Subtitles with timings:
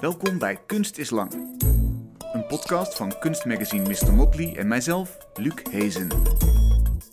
[0.00, 1.32] Welkom bij Kunst is Lang.
[2.32, 4.14] Een podcast van kunstmagazine Mr.
[4.14, 6.08] Motley en mijzelf, Luc Hezen.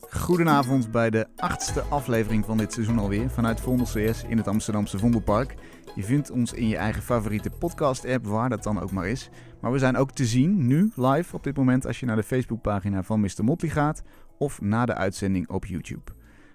[0.09, 4.99] Goedenavond bij de achtste aflevering van dit seizoen alweer vanuit Vondel CS in het Amsterdamse
[4.99, 5.55] Vondelpark.
[5.95, 9.29] Je vindt ons in je eigen favoriete podcast-app, waar dat dan ook maar is.
[9.61, 12.23] Maar we zijn ook te zien, nu, live op dit moment, als je naar de
[12.23, 13.43] Facebookpagina van Mr.
[13.43, 14.03] Motley gaat
[14.37, 16.11] of na de uitzending op YouTube.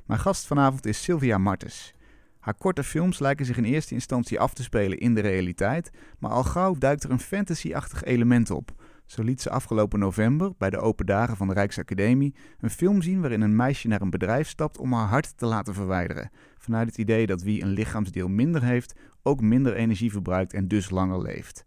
[0.07, 1.95] Mijn gast vanavond is Sylvia Martens.
[2.43, 6.31] Haar korte films lijken zich in eerste instantie af te spelen in de realiteit, maar
[6.31, 8.71] al gauw duikt er een fantasy-achtig element op.
[9.07, 13.21] Zo liet ze afgelopen november, bij de open dagen van de Rijksacademie, een film zien
[13.21, 16.31] waarin een meisje naar een bedrijf stapt om haar hart te laten verwijderen.
[16.59, 20.91] Vanuit het idee dat wie een lichaamsdeel minder heeft, ook minder energie verbruikt en dus
[20.91, 21.63] langer leeft.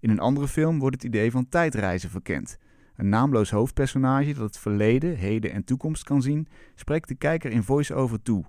[0.00, 2.58] In een andere film wordt het idee van tijdreizen verkend.
[2.96, 7.62] Een naamloos hoofdpersonage dat het verleden, heden en toekomst kan zien, spreekt de kijker in
[7.62, 8.44] voice-over toe.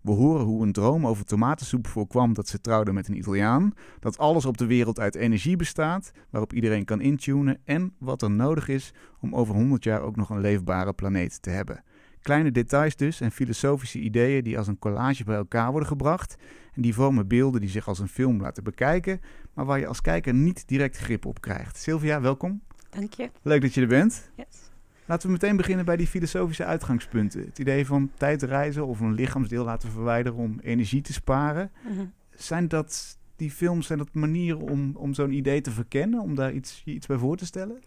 [0.00, 4.18] We horen hoe een droom over tomatensoep voorkwam dat ze trouwde met een Italiaan, dat
[4.18, 8.68] alles op de wereld uit energie bestaat, waarop iedereen kan intunen en wat er nodig
[8.68, 11.82] is om over 100 jaar ook nog een leefbare planeet te hebben.
[12.22, 16.36] Kleine details dus en filosofische ideeën die als een collage bij elkaar worden gebracht
[16.74, 19.20] en die vormen beelden die zich als een film laten bekijken,
[19.54, 21.76] maar waar je als kijker niet direct grip op krijgt.
[21.76, 22.60] Sylvia, welkom.
[22.90, 23.30] Dank je.
[23.42, 24.30] Leuk dat je er bent.
[24.36, 24.67] Yes.
[25.08, 27.40] Laten we meteen beginnen bij die filosofische uitgangspunten.
[27.40, 31.70] Het idee van tijdreizen of een lichaamsdeel laten verwijderen om energie te sparen.
[31.82, 32.06] Mhm.
[32.30, 36.52] Zijn dat die films, zijn dat manieren om, om zo'n idee te verkennen, om daar
[36.52, 37.82] iets, iets bij voor te stellen?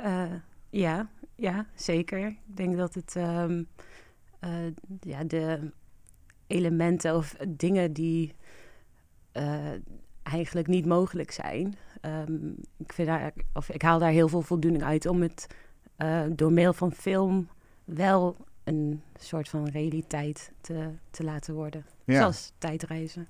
[0.00, 0.24] Uh,
[0.70, 2.26] ja, ja, zeker.
[2.26, 3.66] Ik denk dat het um,
[4.44, 4.50] uh,
[5.00, 5.70] ja, de
[6.46, 8.34] elementen of dingen die
[9.32, 9.70] uh,
[10.22, 11.74] eigenlijk niet mogelijk zijn.
[12.28, 15.46] Um, ik, vind daar, of ik haal daar heel veel voldoening uit om het
[15.98, 17.48] uh, door middel van film
[17.84, 21.84] wel een soort van realiteit te, te laten worden.
[22.04, 22.18] Ja.
[22.18, 23.28] Zoals tijdreizen.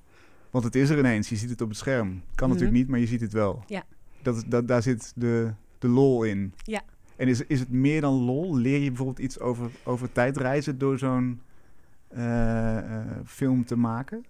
[0.50, 2.22] Want het is er ineens, je ziet het op het scherm.
[2.34, 2.80] Kan natuurlijk Mhm.
[2.80, 3.62] niet, maar je ziet het wel.
[3.66, 3.84] Ja.
[4.22, 6.55] Dat, dat, daar zit de, de lol in.
[6.56, 6.83] Ja.
[7.16, 8.56] En is, is het meer dan lol?
[8.56, 11.40] Leer je bijvoorbeeld iets over, over tijdreizen door zo'n
[12.08, 14.24] eh, eh, film te maken?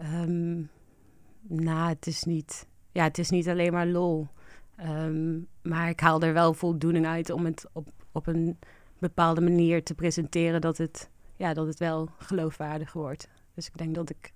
[0.00, 0.60] Ehm,
[1.48, 2.66] nou, het is niet.
[2.92, 4.28] Ja, het is niet alleen maar lol.
[4.76, 8.58] Ehm, maar ik haal er wel voldoening uit om het op, op een
[8.98, 13.28] bepaalde manier te presenteren dat het, ja, dat het wel geloofwaardig wordt.
[13.54, 14.34] Dus ik denk dat ik.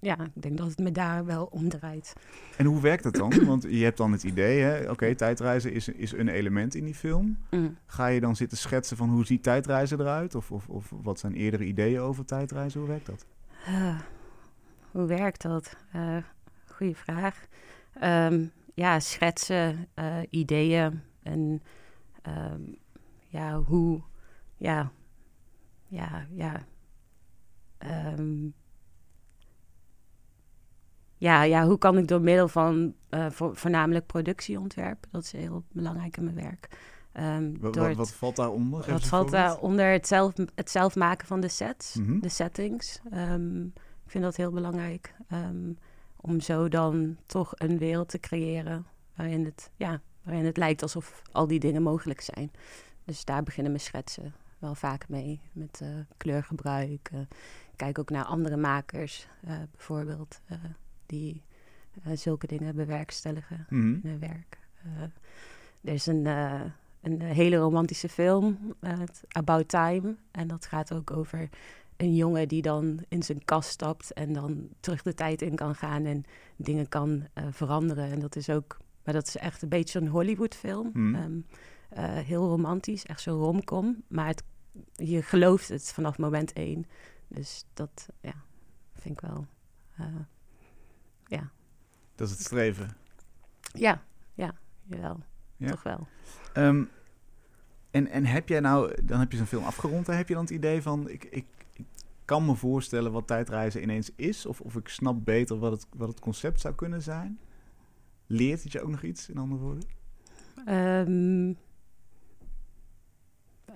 [0.00, 2.12] Ja, ik denk dat het me daar wel om draait.
[2.56, 3.44] En hoe werkt dat dan?
[3.44, 7.38] Want je hebt dan het idee, oké, tijdreizen is, is een element in die film.
[7.50, 7.76] Mm.
[7.86, 10.34] Ga je dan zitten schetsen van hoe ziet tijdreizen eruit?
[10.34, 12.80] Of, of, of wat zijn eerdere ideeën over tijdreizen?
[12.80, 13.26] Hoe werkt dat?
[14.90, 15.76] Hoe werkt dat?
[15.92, 16.16] Eh
[16.78, 17.46] goeie vraag.
[17.92, 18.44] Ehm,
[18.78, 21.62] ja, schetsen, eh, ideeën en
[22.22, 22.62] ehm,
[23.26, 24.00] ja, hoe,
[24.56, 24.90] ja,
[25.86, 26.66] ja, ja.
[27.78, 28.46] Ehm,
[31.16, 35.64] ja, ja, hoe kan ik door middel van eh, vo- voornamelijk productieontwerp, dat is heel
[35.72, 36.68] belangrijk in mijn werk.
[37.12, 38.90] ehm, Wat, door wat, wat valt daaronder?
[38.92, 39.92] Wat valt daaronder?
[39.92, 42.20] Het zelf, het zelf maken van de sets, Mhm.
[42.20, 43.00] de settings.
[44.04, 45.14] Ik vind dat heel belangrijk.
[46.20, 51.22] Om zo dan toch een wereld te creëren waarin het, ja, waarin het lijkt alsof
[51.32, 52.50] al die dingen mogelijk zijn.
[53.04, 55.40] Dus daar beginnen mijn schetsen wel vaak mee.
[55.52, 57.10] Met eh, kleurgebruik.
[57.70, 60.40] ik kijk ook naar andere makers, eh, bijvoorbeeld,
[61.06, 61.42] die
[62.14, 63.92] zulke dingen bewerkstelligen Mhm.
[63.92, 64.58] in hun werk.
[65.80, 66.26] Er is een,
[67.00, 68.74] een hele romantische film,
[69.28, 70.16] About Time.
[70.30, 71.48] En dat gaat ook over
[71.98, 75.74] een jongen die dan in zijn kast stapt en dan terug de tijd in kan
[75.74, 76.24] gaan en
[76.56, 78.10] dingen kan eh, veranderen.
[78.10, 80.90] En dat is ook, maar dat is echt een beetje een Hollywood-film.
[81.88, 84.02] Eh, heel romantisch, echt zo'n romcom.
[84.08, 84.42] Maar het,
[84.94, 86.86] je gelooft het vanaf moment één.
[87.28, 88.34] Dus dat, ja,
[88.94, 89.46] vind ik wel.
[89.96, 90.06] eh,
[91.24, 91.50] ja.
[92.14, 92.96] Dat is het streven.
[93.72, 94.02] ja,
[94.34, 94.54] ja,
[94.84, 95.20] jawel.
[95.56, 95.70] Ja.
[95.70, 96.08] Toch wel.
[96.52, 96.84] Ehm,
[97.90, 100.42] en, en heb jij nou, dan heb je zo'n film afgerond en heb je dan
[100.42, 101.46] het idee van, ik, ik,
[101.78, 101.86] ik
[102.24, 106.08] kan me voorstellen wat tijdreizen ineens is, of, of ik snap beter wat het, wat
[106.08, 107.38] het concept zou kunnen zijn?
[108.26, 109.84] Leert het je ook nog iets, in andere woorden?
[110.66, 111.48] Ehm,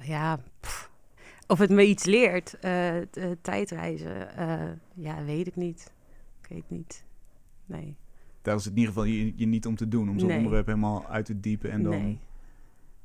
[0.00, 0.90] ja, pff.
[1.46, 3.06] of het me iets leert, eh, eh,
[3.42, 5.92] tijdreizen, eh, ja, weet ik niet.
[6.40, 7.04] Ik weet niet.
[7.66, 7.96] Nee.
[8.42, 10.36] Daar is het in ieder geval je, je niet om te doen, om zo'n Nee.
[10.36, 12.18] onderwerp helemaal uit te diepen en dan nee.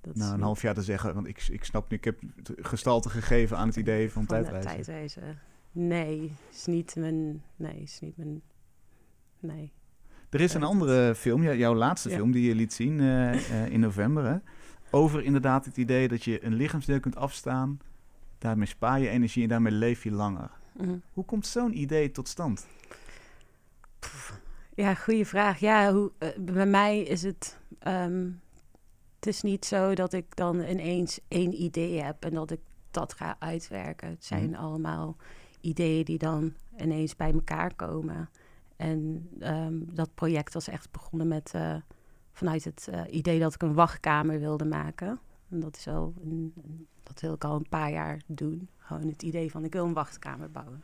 [0.02, 2.20] Dat na is een half jaar te zeggen, want ik, ik snap nu, ik heb
[2.62, 4.72] gestalte gegeven aan het idee van, van tijdreizen.
[4.72, 5.40] tijdreizen.
[5.72, 7.44] Nee, is niet mijn.
[7.56, 8.42] Nee, is niet mijn.
[9.40, 9.72] Nee.
[10.30, 12.16] Er is een andere film, jou- jouw laatste Ja.
[12.16, 14.38] film die je liet zien eh, eh, in november, hè?
[14.90, 17.80] over inderdaad het idee dat je een lichaamsdeel kunt afstaan,
[18.38, 20.50] daarmee spaar je energie en daarmee leef je langer.
[20.78, 20.98] Mhm.
[21.14, 22.68] Hoe komt zo'n idee tot stand?
[24.76, 25.60] Ja, goede vraag.
[25.60, 27.58] Ja, hoe, uh, bij mij is het.
[27.88, 28.40] Um,
[29.20, 32.60] het is niet zo dat ik dan ineens één idee heb en dat ik
[32.92, 34.10] dat ga uitwerken.
[34.10, 34.60] Het zijn mhm.
[34.60, 35.16] allemaal
[35.62, 38.30] ideeën die dan ineens bij elkaar komen.
[38.76, 41.76] En um, dat project was echt begonnen met uh,
[42.32, 45.20] vanuit het uh, idee dat ik een wachtkamer wilde maken.
[45.50, 46.54] En dat is al een,
[47.04, 48.70] dat wil ik al een paar jaar doen.
[48.78, 50.84] Gewoon het idee van ik wil een wachtkamer bouwen.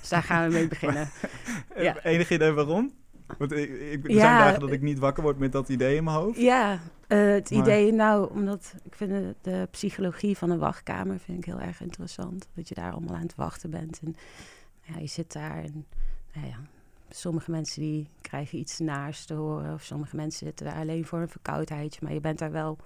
[0.00, 1.10] Dus daar gaan we mee beginnen.
[1.76, 2.02] ja.
[2.02, 2.92] Enig idee waarom?
[3.38, 5.96] Want ik, ik, er ja, zijn dagen dat ik niet wakker word met dat idee
[5.96, 6.40] in mijn hoofd.
[6.40, 6.72] Ja,
[7.08, 11.44] uh, het idee, nou, omdat ik vind de, de, psychologie van een wachtkamer vind ik
[11.44, 12.48] heel erg interessant.
[12.54, 14.00] Dat je daar allemaal aan het wachten bent.
[14.04, 14.16] En
[14.82, 15.86] ja, je zit daar en
[16.34, 16.56] nou ja,
[17.08, 19.74] sommige mensen die krijgen iets naars te horen.
[19.74, 22.00] Of sommige mensen zitten daar alleen voor een verkoudheidje.
[22.02, 22.78] Maar je bent daar wel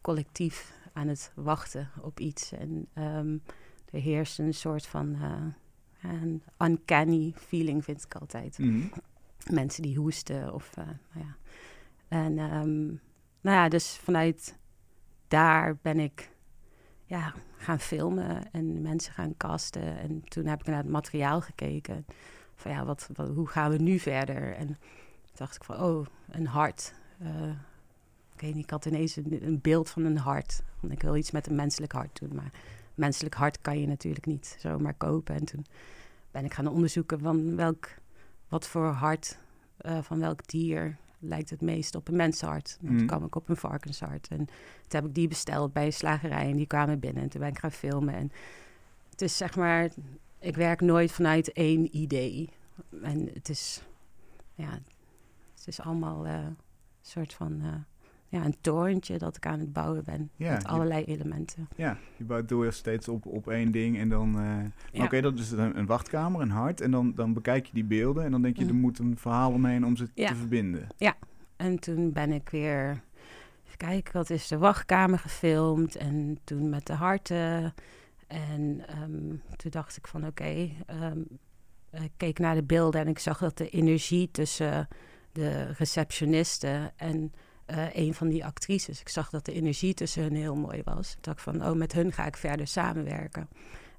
[0.00, 2.52] collectief aan het wachten op iets.
[2.52, 3.42] En um,
[3.90, 8.58] er heerst een soort van uh, een uncanny feeling, vind ik altijd.
[8.58, 8.90] Mm
[9.50, 11.36] Mensen die hoesten of, uh, nou ja.
[12.08, 13.00] En um,
[13.40, 14.58] nou ja, dus vanuit
[15.28, 16.30] daar ben ik
[17.04, 19.98] ja, gaan filmen en mensen gaan casten.
[19.98, 22.06] En toen heb ik naar het materiaal gekeken.
[22.54, 24.54] Van ja, wat, wat hoe gaan we nu verder?
[24.54, 24.76] En toen
[25.34, 26.94] dacht ik van, oh, een hart.
[27.22, 27.48] Uh,
[28.34, 30.62] ik weet niet, ik had ineens een, een, beeld van een hart.
[30.80, 32.34] Want ik wil iets met een menselijk hart doen.
[32.34, 32.50] Maar
[32.94, 35.34] menselijk hart kan je natuurlijk niet zomaar kopen.
[35.34, 35.64] En toen
[36.30, 37.88] ben ik gaan onderzoeken van welk,
[38.48, 39.38] wat voor hart
[39.80, 42.78] uh, van welk dier lijkt het meest op een mensenhart.
[42.80, 44.28] En toen kwam ik op een varkenshart.
[44.28, 44.48] En toen
[44.88, 47.22] heb ik die besteld bij een slagerij en die kwamen binnen.
[47.22, 48.14] En toen ben ik gaan filmen.
[48.14, 48.32] En
[49.10, 49.90] het is zeg maar,
[50.38, 52.48] ik werk nooit vanuit één idee.
[53.02, 53.82] En het is,
[54.54, 54.70] ja,
[55.54, 56.56] het is allemaal uh, een
[57.02, 57.60] soort van...
[57.62, 57.74] Uh,
[58.28, 60.30] ja, een torentje dat ik aan het bouwen ben.
[60.36, 61.68] met allerlei elementen.
[61.76, 63.98] Ja, je bouwt door steeds op, op één ding.
[63.98, 64.40] En dan.
[64.92, 66.80] Uh, Oké, dat is een, een, wachtkamer, een hart.
[66.80, 68.24] En dan, dan bekijk je die beelden.
[68.24, 68.68] En dan denk je, mm.
[68.68, 70.86] er moet een verhaal omheen om ze te verbinden.
[70.96, 71.16] Ja,
[71.56, 73.02] en toen ben ik weer.
[73.66, 75.96] Even kijken, wat is de wachtkamer gefilmd.
[75.96, 77.74] En toen met de harten.
[78.26, 80.68] En um, toen dacht ik van oké.
[81.02, 81.26] Um,
[82.02, 84.88] ik keek naar de beelden en ik zag dat de energie tussen
[85.32, 87.32] de receptionisten en
[87.66, 89.00] uh, een van die actrices.
[89.00, 91.12] Ik zag dat de energie tussen hen heel mooi was.
[91.12, 93.48] Ik dacht van, oh, met hun ga ik verder samenwerken.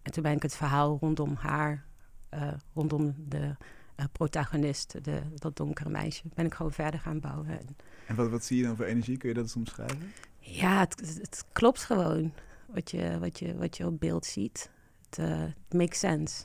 [0.01, 1.85] En toen ben ik het verhaal rondom haar,
[2.33, 3.55] uh, rondom de
[3.97, 7.47] uh, protagonist, de, dat donkere meisje, ben ik gewoon verder gaan bouwen.
[7.47, 7.75] En,
[8.07, 9.17] en wat, wat zie je dan voor energie?
[9.17, 10.11] Kun je dat eens omschrijven?
[10.39, 12.33] Ja, het, het klopt gewoon
[12.65, 14.69] wat je, wat, je, wat je op beeld ziet.
[15.09, 16.43] Het makes sense.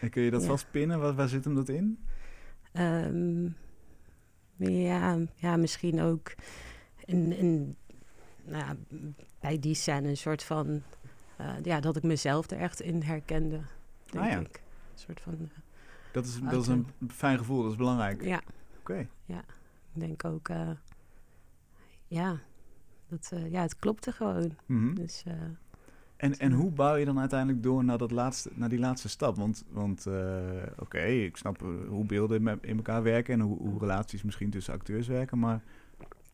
[0.00, 0.46] En kun je dat ja.
[0.46, 1.00] vastpinnen?
[1.00, 1.98] Waar, waar zit hem dat in?
[2.72, 3.56] Um,
[4.68, 6.34] ja, ja misschien ook
[7.04, 7.76] in,
[8.44, 8.76] nou
[9.40, 10.82] bij die scène een soort van...
[11.40, 13.60] Uh, ja, dat ik mezelf er echt in herkende,
[14.04, 14.38] denk ah, ja.
[14.38, 14.62] ik.
[14.92, 15.36] Een soort van...
[15.40, 15.48] Uh,
[16.12, 18.24] dat, is, dat is een fijn gevoel, dat is belangrijk.
[18.24, 18.40] Ja.
[18.78, 19.08] Oké.
[19.24, 19.38] Ja,
[19.92, 20.48] ik denk ook...
[20.48, 20.70] Uh,
[22.06, 22.40] ja,
[23.08, 24.56] dat, ja, het klopte gewoon.
[24.66, 24.94] Mm -hmm.
[24.94, 25.24] Dus...
[26.20, 29.36] En, en hoe bouw je dan uiteindelijk door naar, dat laatste, naar die laatste stap?
[29.36, 30.14] Want, want uh,
[30.78, 34.74] oké, ik snap eh, hoe beelden in elkaar werken en hoe, hoe, relaties misschien tussen
[34.74, 35.38] acteurs werken.
[35.38, 35.62] Maar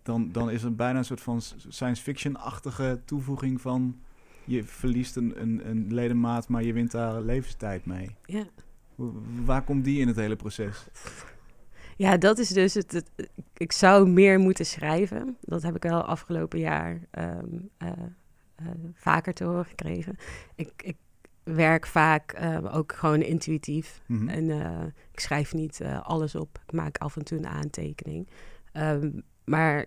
[0.03, 4.01] dan, dan is het bijna een soort van science fiction-achtige toevoeging van
[4.45, 8.17] je verliest een, een, een ledemaat, maar je wint daar levenstijd mee.
[8.25, 8.45] Ja.
[9.45, 10.87] Waar komt die in het hele proces?
[11.99, 13.11] Ja, dat is dus het, het,
[13.57, 15.37] Ik zou meer moeten schrijven.
[15.41, 17.89] Dat heb ik wel afgelopen jaar um, uh,
[18.63, 20.17] uh, vaker te horen gekregen.
[20.55, 20.97] Ik, ik
[21.43, 24.03] werk vaak uh, ook gewoon intuïtief.
[24.07, 24.29] Mm -hmm.
[24.29, 24.83] En uh,
[25.13, 26.59] ik schrijf niet alles op.
[26.67, 28.29] Ik maak af en toe een aantekening.
[28.73, 29.87] Um, maar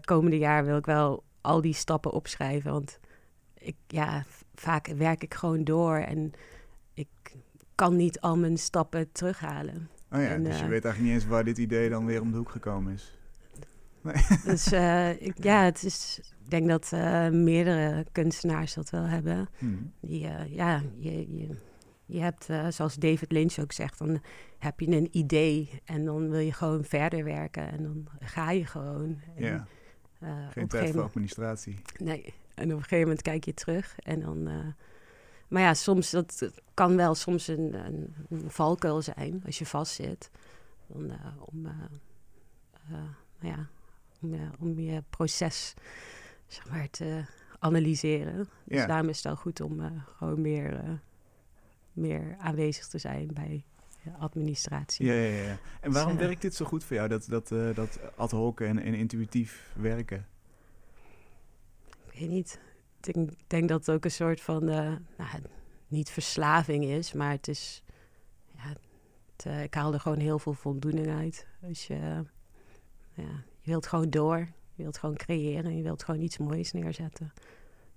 [0.00, 2.72] komende jaar wil ik wel al die stappen opschrijven.
[2.72, 3.00] Want
[3.54, 4.24] ik, ja,
[4.54, 6.32] vaak werk ik gewoon door en
[6.94, 7.08] ik
[7.74, 9.88] kan niet al mijn stappen terughalen.
[10.12, 12.30] Oh ja, en, dus je weet eigenlijk niet eens waar dit idee dan weer om
[12.30, 13.18] de hoek gekomen is.
[14.02, 14.14] Nee.
[14.44, 14.72] Dus
[15.18, 19.48] ik, ja, het is ik denk dat uh, meerdere kunstenaars dat wel hebben.
[19.58, 19.92] Hmm.
[20.00, 21.56] Die, uh, ja, je, je,
[22.06, 24.20] je hebt, zoals David Lynch ook zegt, dan
[24.58, 28.66] heb je een idee en dan wil je gewoon verder werken en dan ga je
[28.66, 29.20] gewoon.
[29.36, 29.66] En, ja.
[30.50, 31.82] Geen tijd voor administratie.
[31.96, 34.42] Nee, en op een gegeven moment kijk je terug en dan...
[35.48, 40.30] maar ja, soms, dat kan wel soms een, een, een valkuil zijn als je vastzit.
[40.86, 41.68] Dan, om,
[43.40, 43.68] ja,
[44.22, 45.74] om, om je proces
[46.46, 47.24] zeg maar, te
[47.58, 48.48] analyseren.
[48.64, 49.86] Dus daarom is het wel goed om uh,
[50.16, 50.90] gewoon meer, uh,
[51.92, 53.64] meer aanwezig te zijn bij
[54.18, 55.06] administratie.
[55.06, 55.50] Ja, ja, ja.
[55.50, 58.78] En dus, waarom werkt dit zo goed voor jou, dat, dat, dat ad hoc en,
[58.78, 60.26] en intuïtief werken?
[62.10, 62.60] Ik weet niet.
[63.02, 64.98] Ik denk, denk dat het ook een soort van, nou,
[65.88, 67.82] niet verslaving is, maar het is,
[68.46, 68.74] ja,
[69.36, 71.46] Het, ik haal er gewoon heel veel voldoening uit.
[71.60, 72.24] Dus je,
[73.14, 74.38] ja, je wilt gewoon door.
[74.74, 75.76] Je wilt gewoon creëren.
[75.76, 77.32] Je wilt gewoon iets moois neerzetten.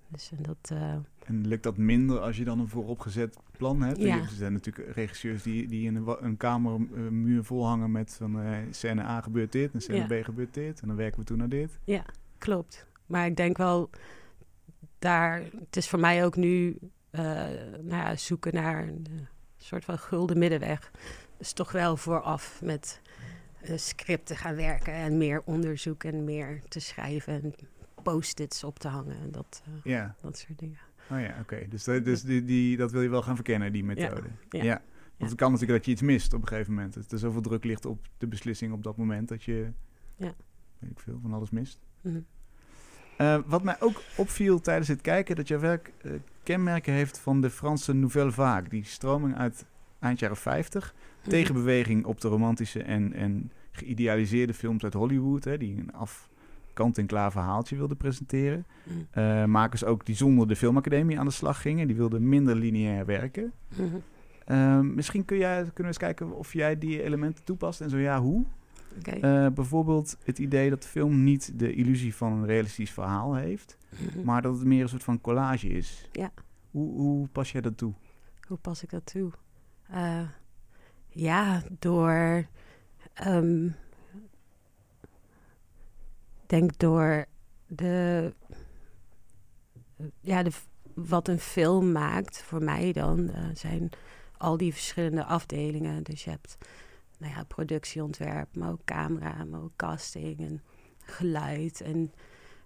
[0.07, 0.69] Dus en dat...
[0.73, 0.93] Uh,
[1.23, 3.97] en lukt dat minder als je dan een vooropgezet plan hebt?
[3.97, 4.17] Ja.
[4.17, 8.13] Er zijn natuurlijk regisseurs die, die in een, een kamer een muur vol hangen met
[8.13, 10.81] van uh, scène A gebeurt dit en scène B gebeurt dit.
[10.81, 11.79] En dan werken we toen naar dit.
[11.83, 12.05] Ja,
[12.37, 12.87] klopt.
[13.05, 13.89] Maar ik denk wel,
[14.99, 16.77] daar, het is voor mij ook nu
[17.11, 17.21] uh,
[17.81, 19.27] nou ja, zoeken naar een
[19.57, 20.91] soort van gulden middenweg.
[21.37, 23.01] Dus toch wel vooraf met
[23.69, 27.53] uh, scripten gaan werken en meer onderzoek en meer te schrijven en
[28.03, 30.15] post-its op te hangen en dat, ja.
[30.21, 30.77] dat soort dingen.
[31.11, 31.65] Oh ja, oké.
[31.69, 34.29] Dus, dat, dus die, die, dat wil je wel gaan verkennen, die methode.
[34.49, 34.63] Ja.
[34.63, 34.81] ja.
[35.17, 36.93] Want het kan natuurlijk dat je iets mist op een gegeven moment.
[36.93, 39.71] Dat er zoveel druk ligt op de beslissing op dat moment dat je,
[40.17, 40.33] ja.
[40.79, 41.79] weet ik veel, van alles mist.
[42.01, 42.25] Mm
[43.17, 46.11] uh, wat mij ook opviel tijdens het kijken, dat jouw werk uh,
[46.43, 48.69] kenmerken heeft van de Franse Nouvelle Vague.
[48.69, 49.65] Die stroming uit
[49.99, 50.93] eind jaren 50.
[51.23, 51.29] Mm.
[51.29, 55.43] Tegenbeweging op de romantische en, en geïdealiseerde films uit Hollywood.
[55.43, 58.65] Hè, die een afkant-en-klaar verhaaltje wilden presenteren.
[58.83, 59.07] Mm.
[59.17, 61.87] Uh, makers ook die zonder de filmacademie aan de slag gingen.
[61.87, 63.53] Die wilden minder lineair werken.
[63.75, 64.95] -hmm.
[64.95, 68.21] misschien kun jij, kunnen we eens kijken of jij die elementen toepast en zo ja,
[68.21, 68.45] hoe?
[68.97, 69.45] Okay.
[69.45, 73.77] Uh, bijvoorbeeld het idee dat de film niet de illusie van een realistisch verhaal heeft,
[73.89, 74.25] mhm.
[74.25, 76.09] maar dat het meer een soort van collage is.
[76.11, 76.31] Ja.
[76.71, 77.93] Hoe, hoe pas jij dat toe?
[78.47, 79.31] Hoe pas ik dat toe?
[81.13, 82.47] Ja, door.
[83.27, 83.75] Um,
[86.45, 87.25] denk door
[87.67, 88.33] de.
[90.19, 90.43] Ja,
[90.93, 93.89] wat een film maakt, voor mij dan, uh, zijn
[94.37, 96.03] al die verschillende afdelingen.
[96.03, 96.57] Dus je hebt
[97.17, 100.61] nou ja, productieontwerp, maar ook camera, maar ook casting en
[100.99, 102.13] geluid en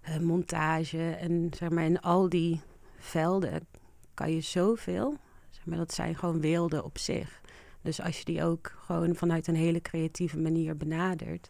[0.08, 1.10] uh, montage.
[1.10, 2.60] En zeg maar, in al die
[2.98, 3.66] velden
[4.14, 5.16] kan je zoveel.
[5.50, 7.40] Zeg maar, dat zijn gewoon werelden op zich.
[7.82, 11.48] Dus als je die ook gewoon vanuit een hele creatieve manier benadert.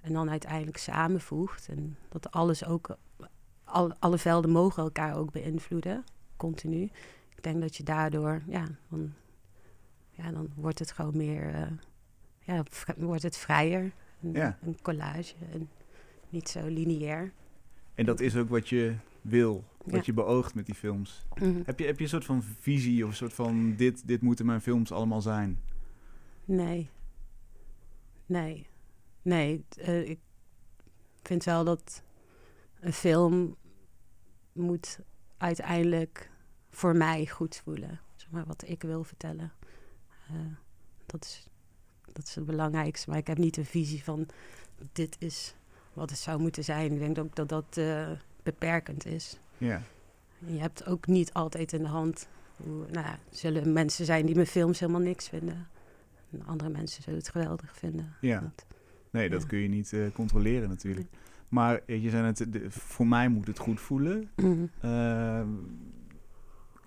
[0.00, 1.68] En dan uiteindelijk samenvoegt.
[1.68, 2.96] En dat alles ook.
[3.64, 6.04] Al, alle velden mogen elkaar ook beïnvloeden,
[6.36, 6.82] continu.
[7.36, 9.12] Ik denk dat je daardoor, ja, dan,
[10.10, 11.54] ja, dan wordt het gewoon meer.
[11.54, 11.66] Uh,
[12.40, 12.62] ja,
[12.96, 13.92] wordt het vrijer.
[14.22, 14.58] Een, ja.
[14.62, 15.70] een collage en
[16.28, 17.32] niet zo lineair.
[17.94, 21.26] En dat is ook wat je wil, wat je beoogt met die films.
[21.34, 21.62] Mhm.
[21.64, 24.46] heb, je, heb je een soort van visie of een soort van dit, dit moeten
[24.46, 25.60] mijn films allemaal zijn?
[26.44, 26.90] Nee.
[28.26, 28.66] Nee.
[29.22, 29.64] Nee.
[29.78, 30.18] Uh, ik
[31.22, 32.02] vind wel dat
[32.80, 33.56] een film
[34.52, 34.98] moet
[35.36, 36.30] uiteindelijk
[36.70, 38.00] voor mij goed voelen.
[38.16, 39.52] Zeg maar wat ik wil vertellen.
[40.30, 40.36] Uh,
[41.06, 41.46] dat is
[42.12, 43.10] dat is het belangrijkste.
[43.10, 44.26] Maar ik heb niet een visie van
[44.92, 45.54] dit is
[45.92, 46.92] wat het zou moeten zijn.
[46.92, 48.10] Ik denk ook dat dat uh,
[48.42, 49.40] beperkend is.
[49.58, 49.82] Ja.
[50.38, 54.34] Je hebt ook niet altijd in de hand hoe, nou ja, zullen mensen zijn die
[54.34, 55.66] mijn films helemaal niks vinden.
[56.30, 58.14] En andere mensen zullen het geweldig vinden.
[58.20, 58.52] Ja.
[59.10, 61.08] nee, dat kun je niet uh, controleren natuurlijk.
[61.48, 64.30] Maar je zei de, voor mij moet het goed voelen.
[64.36, 65.42] Mm uh,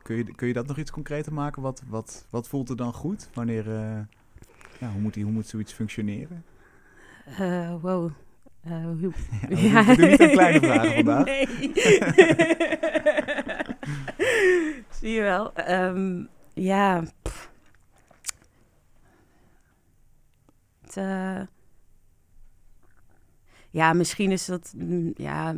[0.02, 1.62] kun, je, kun je dat nog iets concreter maken?
[1.62, 3.68] Wat, wat, wat voelt er dan goed wanneer...
[3.68, 4.00] Uh,
[4.80, 6.44] ja, hoe, moet die, hoe moet zoiets functioneren?
[7.82, 8.12] Wow.
[8.68, 9.12] Uh,
[9.72, 11.26] ja, doen niet een kleine vragen vandaag.
[11.26, 11.48] Nee.
[14.90, 15.70] Zie je wel.
[15.70, 17.04] Um, ja.
[20.82, 21.42] Het, uh,
[23.70, 24.74] ja, misschien is dat...
[24.78, 25.56] Mm, ja,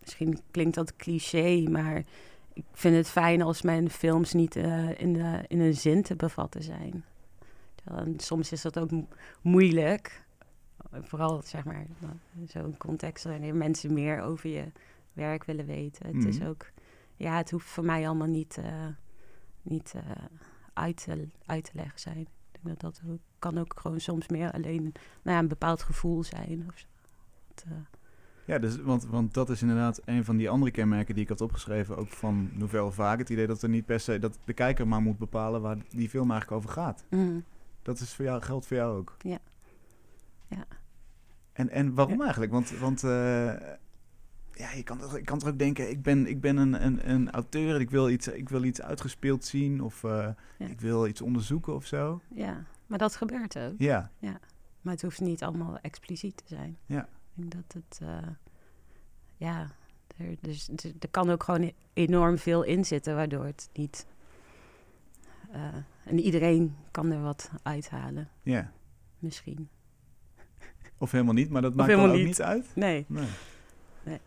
[0.00, 2.02] misschien klinkt dat cliché, maar...
[2.54, 6.16] Ik vind het fijn als mijn films niet uh, in, de, in een zin te
[6.16, 7.04] bevatten zijn.
[8.16, 8.90] Soms is dat ook
[9.42, 10.24] moeilijk.
[11.00, 11.86] Vooral zeg maar
[12.46, 14.64] zo'n context wanneer mensen meer over je
[15.12, 16.06] werk willen weten.
[16.06, 16.48] Het is mhm.
[16.48, 16.66] ook,
[17.16, 18.86] ja, het hoeft voor mij allemaal niet, uh,
[19.62, 20.02] niet uh,
[20.72, 22.18] uit, te, uit te leggen zijn.
[22.18, 22.28] Ik
[22.62, 23.02] denk dat dat
[23.38, 24.82] kan ook gewoon soms meer alleen
[25.22, 26.64] nou ja, een bepaald gevoel zijn.
[26.68, 26.86] Of zo.
[27.54, 27.76] Dat, uh,
[28.44, 31.40] ja, dus, want, want dat is inderdaad een van die andere kenmerken die ik had
[31.40, 33.18] opgeschreven, ook van Nouvelle Vague.
[33.18, 36.08] Het idee dat er niet per se, dat de kijker maar moet bepalen waar die
[36.08, 37.04] film eigenlijk over gaat.
[37.10, 37.44] Mm.
[37.82, 39.16] Dat is voor jou, geldt voor jou ook?
[39.18, 39.38] Ja.
[40.48, 40.64] ja.
[41.52, 42.52] En, en waarom eigenlijk?
[42.52, 43.10] Want, want uh,
[44.52, 47.30] ja, je kan, je kan toch ook denken, ik ben, ik ben een, een, een
[47.30, 50.28] auteur en ik wil iets, ik wil iets uitgespeeld zien of uh,
[50.58, 52.20] ik wil iets onderzoeken of zo.
[52.34, 53.74] Ja, maar dat gebeurt ook.
[53.78, 54.10] Ja.
[54.18, 54.40] ja.
[54.80, 56.76] Maar het hoeft niet allemaal expliciet te zijn.
[56.86, 57.02] Ja.
[57.34, 58.28] Ik denk dat het, uh,
[59.36, 59.70] ja,
[60.16, 60.68] er, dus,
[60.98, 64.06] er kan ook gewoon enorm veel in zitten waardoor het niet
[66.04, 68.28] en iedereen kan er wat uithalen.
[68.42, 68.72] Ja.
[69.18, 69.68] Misschien.
[71.02, 72.42] Of helemaal niet, maar dat maakt er ook niet.
[72.42, 72.70] uit?
[72.74, 73.04] Nee.
[73.08, 73.28] nee.
[74.02, 74.18] nee.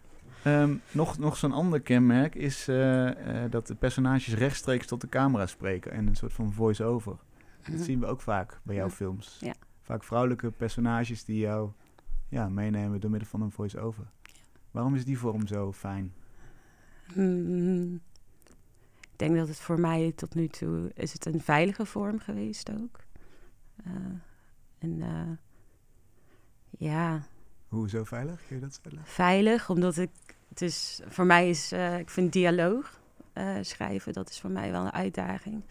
[0.44, 3.12] Um, nog nog zo'n ander kenmerk is uh, uh,
[3.50, 7.18] dat de personages rechtstreeks tot de camera spreken en een soort van voice-over.
[7.72, 9.38] Dat zien we ook vaak bij jouw films.
[9.40, 9.54] Ja.
[9.82, 11.70] Vaak vrouwelijke personages die jou
[12.30, 14.06] ja, meenemen door middel van een voice-over.
[14.72, 16.14] Waarom is die vorm zo fijn?
[17.14, 18.02] Mm,
[19.02, 22.72] ik denk dat het voor mij tot nu toe is het een veilige vorm geweest
[22.72, 23.00] ook.
[23.88, 23.94] Uh,
[24.78, 25.38] en uh,
[26.78, 27.28] ja.
[27.68, 28.48] Hoe zo veilig?
[28.48, 29.02] Kun je dat stellen?
[29.06, 30.10] Veilig, omdat ik
[30.50, 33.04] het is voor mij is uh, ik vind dialoog
[33.62, 35.64] schrijven dat is voor mij wel een uitdaging.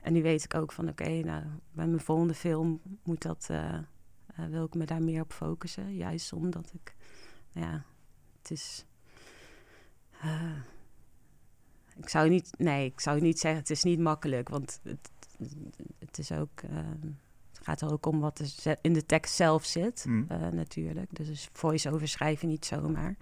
[0.00, 3.50] En nu weet ik ook van oké, okay, nou bij mijn volgende film moet dat
[4.48, 6.94] wil ik me daar meer op focussen, juist omdat ik
[7.52, 7.84] ja
[8.38, 8.84] het is
[11.98, 15.10] ik zou niet, nee, ik zou niet zeggen, het is niet makkelijk, want het,
[15.98, 17.04] het is ook, het
[17.68, 20.26] gaat er ook om wat er in de tekst zelf zit, mm.
[20.32, 21.16] uh, natuurlijk.
[21.16, 23.16] Dus voice-over schrijven niet zomaar.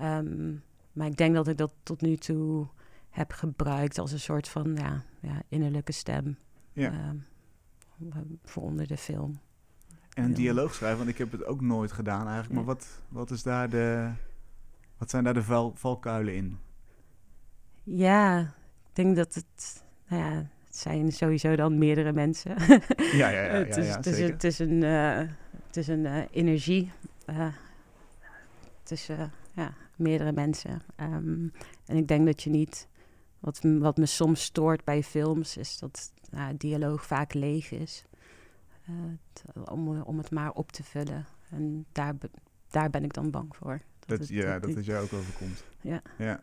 [0.00, 2.66] Um, maar ik denk dat ik dat tot nu toe
[3.10, 6.36] heb gebruikt als een soort van ja, ja innerlijke stem
[6.72, 7.14] ja.
[8.00, 9.40] uh, voor onder de film.
[10.14, 12.54] En een dialoog schrijven, want ik heb het ook nooit gedaan eigenlijk.
[12.54, 14.10] Maar wat, wat, is daar de,
[14.98, 16.58] wat zijn daar de val, valkuilen in?
[17.82, 18.40] Ja,
[18.88, 22.54] ik denk dat het, nou ja, het zijn sowieso dan meerdere mensen.
[22.96, 23.52] Ja, ja, ja.
[23.64, 25.18] het, is, ja, het, is, het is een, uh,
[25.66, 26.90] het is een uh, energie
[27.26, 27.46] uh,
[28.82, 30.82] tussen ja, meerdere mensen.
[31.00, 31.52] Um,
[31.86, 32.88] en ik denk dat je niet,
[33.38, 38.04] wat, wat me soms stoort bij films, is dat nou, dialoog vaak leeg is.
[39.64, 41.26] om, om het maar op te vullen.
[41.50, 42.14] En daar,
[42.70, 43.80] daar ben ik dan bang voor.
[43.98, 45.64] Dat, dat het, ja, dat, dat het jou ook overkomt.
[45.80, 46.02] Ja.
[46.18, 46.42] ja.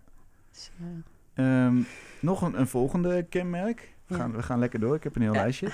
[0.52, 0.72] Dus,
[1.36, 1.86] Um,
[2.22, 3.98] nog een, een, volgende kenmerk.
[4.10, 5.68] We, gaan, we gaan lekker door, ik heb een heel lijstje.
[5.68, 5.74] Uh,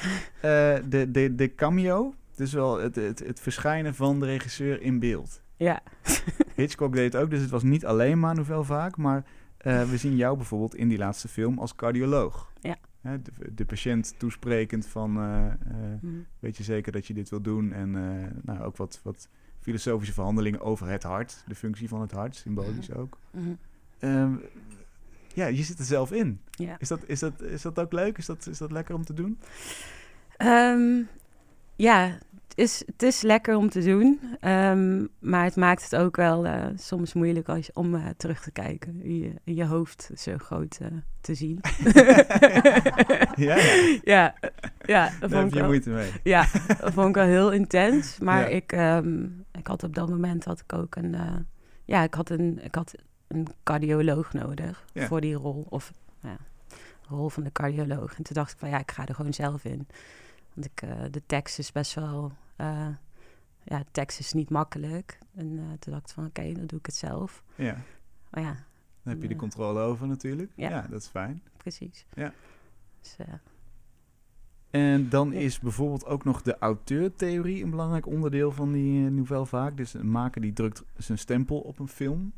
[0.89, 5.41] de, de, de cameo, dus wel het, het, het verschijnen van de regisseur in beeld.
[5.57, 5.81] Ja.
[6.55, 9.25] Hitchcock deed het ook, dus het was niet alleen maar Nouvelle vaak, maar
[9.61, 12.51] uh, we zien jou bijvoorbeeld in die laatste film als cardioloog.
[12.61, 12.75] Ja.
[13.01, 15.45] De, de, patiënt toesprekend van, uh,
[16.01, 16.25] mm.
[16.39, 17.73] weet je zeker dat je dit wil doen?
[17.73, 17.91] En
[18.43, 22.87] nou, ook wat, wat filosofische verhandelingen over het hart, de functie van het hart, symbolisch
[22.87, 22.99] mhm.
[22.99, 23.17] ook.
[23.31, 23.57] Mm.
[23.99, 24.41] Um,
[25.35, 26.41] ja, je zit er zelf in.
[26.51, 26.75] Ja.
[26.79, 28.17] Is, dat, is, dat, is dat ook leuk?
[28.17, 29.39] Is dat, is dat lekker om te doen?
[30.37, 31.07] Um,
[31.75, 32.17] ja,
[32.47, 34.19] het is, het is lekker om te doen.
[34.41, 38.41] Um, maar het maakt het ook wel uh, soms moeilijk als je, om uh, terug
[38.41, 39.17] te kijken.
[39.19, 40.87] Je, je hoofd zo groot uh,
[41.21, 41.59] te zien.
[43.35, 43.95] ja, ja.
[44.03, 44.35] ja,
[44.85, 46.11] ja Daar heb je wel, moeite mee.
[46.23, 46.47] Ja,
[46.79, 48.19] dat vond ik wel heel intens.
[48.19, 48.47] Maar ja.
[48.47, 51.15] ik, um, ik had op dat moment had ik ook een...
[51.85, 52.59] ja, ik had een...
[52.63, 52.95] Ik had
[53.27, 55.65] een cardioloog nodig voor die rol.
[55.69, 56.37] Of ja,
[57.07, 58.17] rol van de cardioloog.
[58.17, 59.87] En toen dacht ik van ja, ik ga er gewoon zelf in.
[60.53, 62.31] Want ik, uh, de tekst is best wel...
[62.57, 62.87] Uh,
[63.63, 65.17] ja, de tekst is niet makkelijk.
[65.35, 67.43] En uh, toen dacht ik van oké, okay, dan doe ik het zelf.
[67.55, 67.81] Ja.
[68.29, 68.53] Maar ja.
[69.03, 70.51] Dan heb je de controle over natuurlijk.
[70.55, 70.69] Ja.
[70.69, 71.41] ja, dat is fijn.
[71.57, 72.05] Precies.
[72.13, 72.33] Ja.
[72.99, 73.17] Dus,
[74.75, 79.77] en dan is bijvoorbeeld ook nog de auteurtheorie een belangrijk onderdeel van die nouvelle vaak.
[79.77, 82.33] Dus een maker die drukt zijn stempel op een film.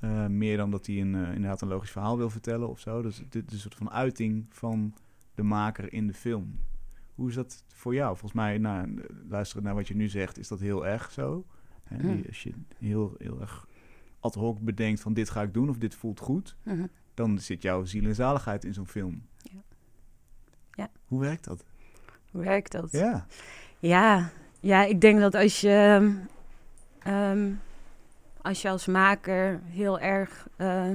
[0.00, 3.02] Uh, meer dan dat hij een, uh, inderdaad een logisch verhaal wil vertellen of zo.
[3.02, 4.94] Dus dit is een soort van uiting van
[5.34, 6.58] de maker in de film.
[7.14, 8.08] Hoe is dat voor jou?
[8.08, 11.46] Volgens mij, nou, luisteren naar wat je nu zegt, is dat heel erg zo.
[11.82, 12.02] Hè?
[12.02, 12.22] Mm.
[12.26, 13.68] Als je heel, heel erg
[14.20, 16.88] ad hoc bedenkt van dit ga ik doen of dit voelt goed, -hmm.
[17.14, 19.22] dan zit jouw ziel en zaligheid in zo'n film.
[19.36, 19.62] Ja.
[20.72, 20.90] ja.
[21.04, 21.64] Hoe werkt dat?
[22.30, 22.90] Hoe werkt dat?
[22.90, 23.26] Ja.
[23.78, 24.30] Ja,
[24.60, 26.08] ja ik denk dat als je...
[27.06, 27.60] Um,
[28.46, 30.88] als je als maker heel erg, uh,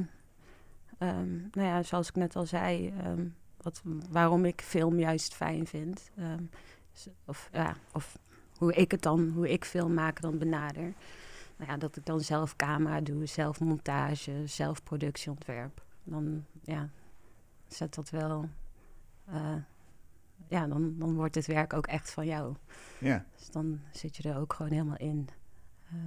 [1.00, 5.68] um, nou ja, zoals ik net al zei, um, wat, waarom ik film juist fijn
[5.68, 6.12] vind.
[6.20, 6.50] Um,
[7.26, 8.18] of, ja, of
[8.58, 10.94] hoe ik het dan, hoe ik film maken dan benader.
[11.58, 15.84] Nou ja, dat ik dan zelf camera doe, zelf montage, zelf productieontwerp.
[16.04, 16.90] Dan ja,
[17.68, 18.50] zet dat wel.
[19.30, 19.56] Uh,
[20.48, 22.56] ja, dan, dan wordt het werk ook echt van jou.
[23.00, 23.26] Ja.
[23.38, 25.30] Dus dan zit je er ook gewoon helemaal in.
[25.94, 26.00] Uh,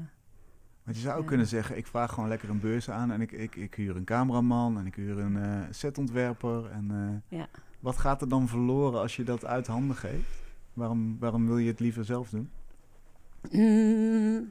[0.84, 1.28] want je zou ook ja.
[1.28, 4.04] kunnen zeggen, ik vraag gewoon lekker een beurs aan en ik, ik, ik huur een
[4.04, 6.70] cameraman en ik huur een uh, setontwerper.
[6.70, 7.48] En uh, ja.
[7.80, 10.42] wat gaat er dan verloren als je dat uit handen geeft?
[10.72, 12.50] Waarom, waarom wil je het liever zelf doen?
[13.50, 14.50] Mm.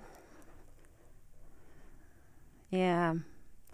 [2.68, 3.12] Ja,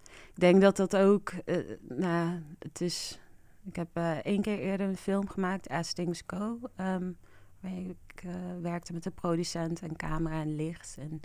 [0.08, 3.19] ik denk dat dat ook, uh, nou, het is,
[3.63, 7.17] ik heb één keer eerder een film gemaakt, As Things Go, um,
[7.60, 8.26] waar ik
[8.62, 11.19] werkte met een producent en camera en licht en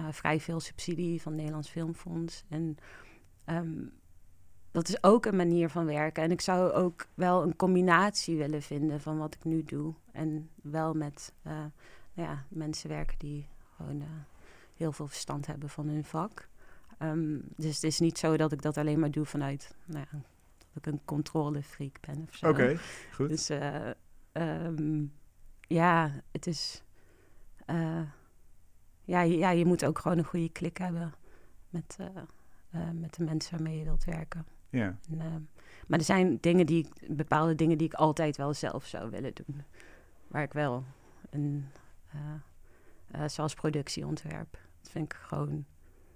[0.00, 2.44] nou, vrij veel subsidie van het Nederlands Filmfonds.
[2.48, 2.76] En
[3.46, 3.92] um,
[4.70, 6.22] dat is ook een manier van werken.
[6.22, 9.94] En ik zou ook wel een combinatie willen vinden van wat ik nu doe.
[10.12, 11.52] En wel met uh,
[12.12, 14.06] nou ja, mensen werken die gewoon uh,
[14.74, 16.48] heel veel verstand hebben van hun vak.
[16.98, 20.18] Um, dus het is niet zo dat ik dat alleen maar doe vanuit nou ja,
[20.72, 22.48] dat ik een controlefreak ben of zo.
[22.48, 22.78] Oké, okay,
[23.12, 23.28] goed.
[23.28, 23.50] Dus
[24.32, 25.04] ehm,
[25.60, 26.82] ja, het is.
[27.66, 28.00] Uh,
[29.06, 31.14] ja, ja, je moet ook gewoon een goede klik hebben
[31.70, 34.46] met, uh, met de mensen waarmee je wilt werken.
[34.70, 34.98] Ja.
[35.10, 35.40] En, ehm,
[35.86, 39.34] maar er zijn dingen die ik, bepaalde dingen die ik altijd wel zelf zou willen
[39.34, 39.62] doen.
[40.28, 40.84] Waar ik wel
[41.30, 41.64] een,
[43.26, 44.58] zoals productieontwerp.
[44.80, 45.64] Dat vind ik gewoon,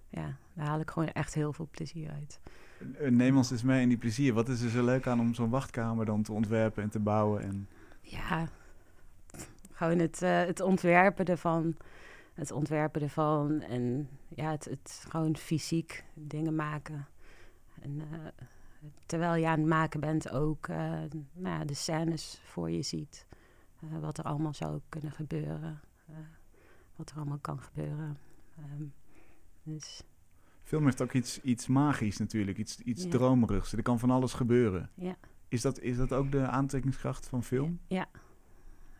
[0.08, 2.40] ja, daar haal ik gewoon echt heel veel plezier uit.
[3.10, 4.34] Neem ons eens mee in die plezier.
[4.34, 7.42] Wat is er zo leuk aan om zo'n wachtkamer dan te ontwerpen en te bouwen?
[7.42, 7.68] En...
[8.00, 8.48] Ja,
[9.72, 11.76] gewoon het, uh, het ontwerpen ervan.
[12.34, 13.60] Het ontwerpen ervan.
[13.60, 17.06] En ja, het, het gewoon fysiek dingen maken.
[17.80, 18.26] En uh,
[19.06, 20.76] terwijl je aan het maken bent ook uh,
[21.32, 23.26] nou ja, de scènes voor je ziet.
[24.00, 25.80] wat er allemaal zou kunnen gebeuren.
[26.96, 28.18] wat er allemaal kan gebeuren.
[28.58, 28.92] Um,
[29.62, 30.02] dus
[30.70, 33.10] Film heeft ook iets, iets magisch natuurlijk, iets, iets ja.
[33.10, 33.72] dromerigs.
[33.72, 34.90] Er kan van alles gebeuren.
[34.94, 35.16] Ja.
[35.48, 37.80] Is, dat, is dat ook de aantrekkingskracht van film?
[37.86, 38.08] Ja,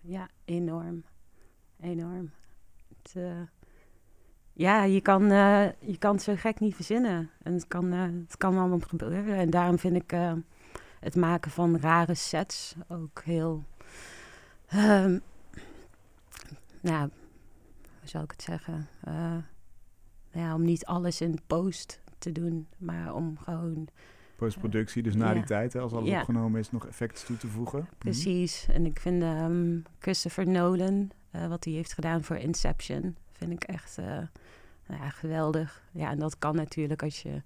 [0.01, 1.05] ja enorm.
[1.81, 2.31] Enorm.
[3.03, 3.41] Het, uh,
[4.53, 7.31] ja, je kan, uh, je kan het zo gek niet verzinnen.
[7.43, 9.35] En het kan, uh, het kan allemaal gebeuren.
[9.35, 10.15] En daarom vind ik
[11.01, 13.65] het maken van rare sets ook heel...
[14.75, 15.21] Um,
[16.81, 17.11] nou,
[17.99, 18.89] hoe zou ik het zeggen?
[20.33, 23.89] ja, om niet alles in post te doen, maar om gewoon...
[24.37, 26.19] Postproductie, dus na die tijd, als alles ja.
[26.19, 27.89] opgenomen is, nog effecten toe te voegen.
[27.99, 28.67] Precies.
[28.73, 33.65] En ik vind um, Christopher Nolan, uh, wat hij heeft gedaan voor Inception, vind ik
[33.65, 34.07] echt uh,
[34.87, 35.83] nou ja, geweldig.
[35.93, 37.43] Ja, en dat kan natuurlijk als je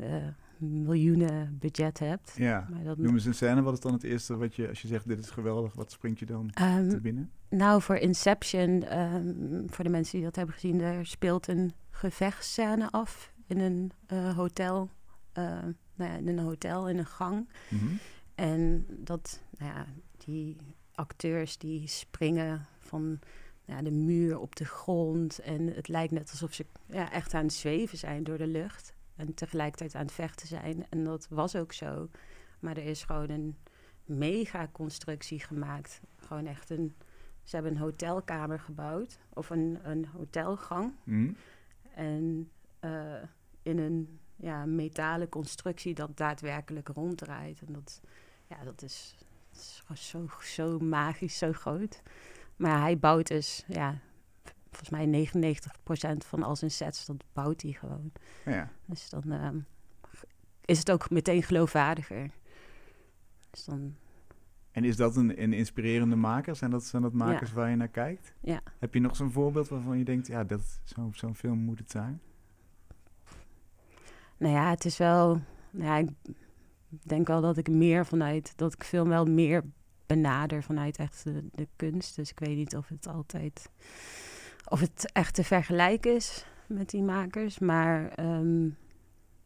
[0.00, 0.14] uh,
[0.56, 2.32] miljoenen budget hebt.
[2.36, 2.98] Ja, maar dat...
[2.98, 3.62] noem eens een scène.
[3.62, 6.18] Wat is dan het eerste wat je, als je zegt dit is geweldig, wat springt
[6.18, 7.30] je dan um, te binnen?
[7.48, 12.90] Nou, voor Inception, um, voor de mensen die dat hebben gezien, er speelt een gevechtsscène
[12.90, 13.92] af in een
[14.34, 14.90] hotel.
[15.96, 17.48] Nou ja, in een hotel, in een gang.
[17.68, 17.98] Mm -hmm.
[18.34, 19.86] En dat, nou ja,
[20.24, 20.56] die
[20.94, 23.18] acteurs die springen van
[23.64, 25.38] ja, de muur op de grond.
[25.38, 28.94] En het lijkt net alsof ze ja, echt aan het zweven zijn door de lucht.
[29.16, 30.86] En tegelijkertijd aan het vechten zijn.
[30.90, 32.08] En dat was ook zo.
[32.58, 33.56] Maar er is gewoon een
[34.04, 36.00] mega constructie gemaakt.
[36.16, 36.94] Gewoon echt een.
[37.42, 39.18] Ze hebben een hotelkamer gebouwd.
[39.32, 40.92] Of een, een hotelgang.
[41.04, 41.36] Mm.
[41.94, 43.22] En uh,
[43.62, 47.62] in een ja, metalen constructie dat daadwerkelijk ronddraait.
[47.66, 48.00] En dat,
[48.46, 49.14] ja, dat is,
[49.88, 52.02] dat is zo, zo magisch, zo groot.
[52.56, 54.00] Maar hij bouwt dus, ja,
[54.70, 55.28] volgens mij
[56.24, 58.12] 99% van al zijn sets, dat bouwt hij gewoon.
[58.44, 58.70] Ja.
[58.84, 59.48] Dus dan uh,
[60.64, 62.30] is het ook meteen geloofwaardiger.
[63.50, 63.94] Dus dan...
[64.70, 66.56] En is dat een, een inspirerende maker?
[66.56, 67.56] Zijn dat, zijn dat makers ja.
[67.56, 68.34] waar je naar kijkt?
[68.40, 68.60] Ja.
[68.78, 71.90] Heb je nog zo'n voorbeeld waarvan je denkt, ja, dat, zo, zo'n film moet het
[71.90, 72.20] zijn?
[74.36, 75.40] Nou ja, het is wel...
[75.70, 76.08] Nou ja, ik
[77.02, 78.52] denk wel dat ik meer vanuit...
[78.56, 79.64] Dat ik film wel meer
[80.06, 82.16] benader vanuit echt de, de kunst.
[82.16, 83.70] Dus ik weet niet of het altijd...
[84.68, 87.58] Of het echt te vergelijken is met die makers.
[87.58, 88.76] Maar um,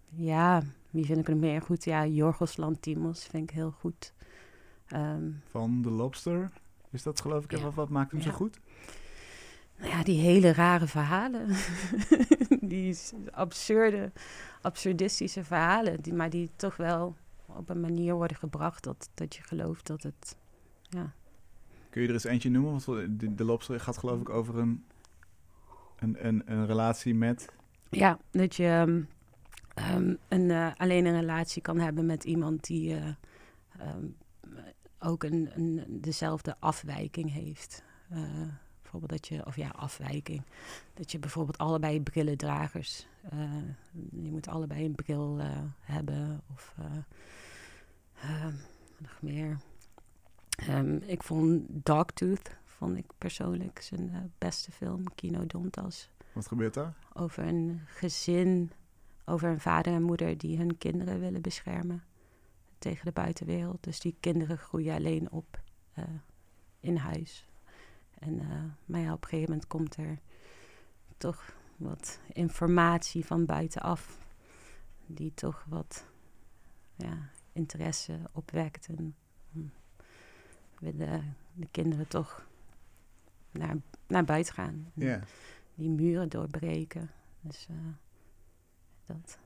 [0.09, 1.85] ja, wie vind ik er meer goed?
[1.85, 4.13] Ja, Jorgos Lantimos vind ik heel goed.
[4.95, 6.51] Um, Van The Lobster?
[6.91, 7.51] Is dat geloof ik?
[7.51, 7.61] Ja.
[7.61, 8.27] Wat, wat maakt hem ja.
[8.27, 8.61] zo goed?
[9.79, 11.49] Nou ja, die hele rare verhalen.
[12.61, 12.99] die
[13.31, 14.13] absurde,
[14.61, 16.01] absurdistische verhalen.
[16.01, 17.17] Die, maar die toch wel
[17.47, 20.37] op een manier worden gebracht dat, dat je gelooft dat het...
[20.89, 21.13] Ja.
[21.91, 22.71] Kun je er eens eentje noemen?
[22.71, 22.85] Want
[23.21, 24.85] de, de Lobster gaat geloof ik over een
[25.99, 27.53] een, een, een relatie met?
[27.91, 29.09] Ja, dat je um,
[29.95, 33.07] um, een, uh, alleen een relatie kan hebben met iemand die uh,
[33.81, 34.17] um,
[34.99, 37.83] ook een, een, dezelfde afwijking heeft.
[38.13, 38.19] Uh,
[38.83, 40.43] bijvoorbeeld dat je, of ja, afwijking.
[40.95, 43.07] Dat je bijvoorbeeld allebei brillendragers,
[44.11, 45.39] je moet allebei een bril
[45.81, 46.41] hebben.
[46.53, 46.75] Of
[48.99, 49.59] nog meer.
[51.07, 56.11] Ik vond Dogtooth vond ik persoonlijk zijn uh, beste film, Kino Dontas.
[56.33, 56.95] Wat gebeurt daar?
[57.13, 58.71] Over een gezin,
[59.25, 62.05] over een vader en moeder die hun kinderen willen beschermen
[62.79, 63.83] tegen de buitenwereld.
[63.83, 65.61] Dus die kinderen groeien alleen op
[65.99, 66.05] uh,
[66.81, 67.49] in huis.
[68.19, 70.19] En, uh, maar ja, op een gegeven moment komt er
[71.17, 74.19] toch wat informatie van buitenaf,
[75.07, 76.07] die toch wat
[76.97, 78.87] ja, interesse opwekt.
[78.89, 79.15] En
[79.57, 79.73] um,
[80.81, 82.47] willen de kinderen toch
[83.51, 84.91] naar, naar buiten gaan.
[84.95, 85.21] Ja.
[85.75, 87.11] Die muren doorbreken.
[87.41, 87.77] Dus uh,
[89.07, 89.39] dat.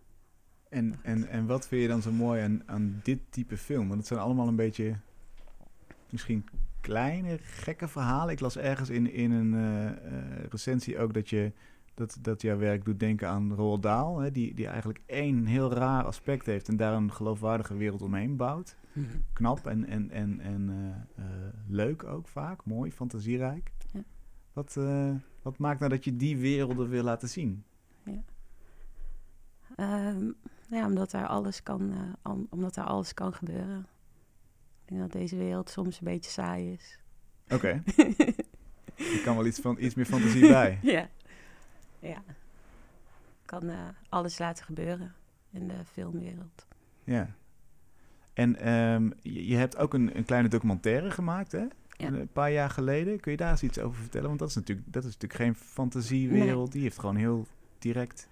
[0.68, 3.86] En, en, en wat vind je dan zo mooi aan, aan dit type film?
[3.86, 4.96] Want het zijn allemaal een beetje
[6.10, 6.44] misschien
[6.80, 8.32] kleine, gekke verhalen.
[8.32, 11.52] Ik las ergens in, in een uh, uh, recensie ook dat je
[11.94, 15.72] dat dat, jouw werk doet denken aan Roald Dahl, hè, die, die eigenlijk één heel
[15.72, 18.76] raar aspect heeft en daar een geloofwaardige wereld omheen bouwt.
[18.92, 19.06] Mhm.
[19.32, 21.32] Knap en, en, en, en uh, uh,
[21.68, 23.72] leuk ook vaak, mooi, fantasierijk.
[23.92, 24.02] Ja.
[24.52, 27.64] Wat, uh, wat maakt nou dat je die werelden wil laten zien?
[28.04, 28.22] Ja.
[30.10, 30.34] Um,
[30.70, 31.94] ja, omdat daar alles kan,
[32.50, 33.86] omdat daar alles kan gebeuren.
[34.82, 36.98] Ik denk dat deze wereld soms een beetje saai is.
[37.44, 37.54] Oké.
[37.54, 37.82] Okay.
[39.16, 40.78] er kan wel iets, van, iets meer fantasie bij.
[40.82, 41.08] Ja.
[42.02, 42.22] Ja.
[43.44, 43.70] Kan
[44.08, 45.14] alles laten gebeuren
[45.50, 46.66] in de filmwereld.
[47.04, 47.28] Ja.
[48.32, 51.66] En um, je, je, hebt ook een, een, kleine documentaire gemaakt, hè?
[51.96, 53.20] Een paar jaar geleden.
[53.20, 54.26] Kun je daar eens iets over vertellen?
[54.26, 56.72] Want dat is natuurlijk, dat is natuurlijk geen fantasiewereld.
[56.72, 57.46] Die heeft gewoon heel
[57.78, 58.28] direct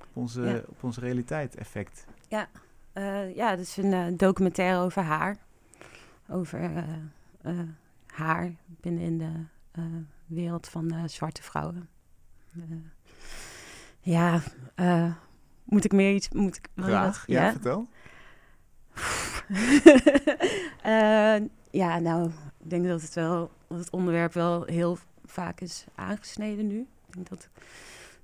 [0.00, 2.06] op onze, op onze realiteit effect.
[2.28, 2.48] Ja,
[2.94, 5.36] uh, ja, het is een uh, documentaire over haar.
[6.28, 6.84] Over
[7.42, 7.60] uh,
[8.06, 9.32] haar binnen in de
[10.26, 11.88] wereld van zwarte vrouwen.
[14.04, 14.42] Ja,
[15.64, 16.28] moet ik meer iets...
[16.28, 17.86] Moet ik, Graag, ja, ja, vertel.
[20.86, 21.48] uh,
[21.82, 26.66] ja, nou, ik denk dat het wel dat het onderwerp wel heel vaak is aangesneden
[26.66, 26.80] nu.
[26.80, 27.64] Ik denk dat ik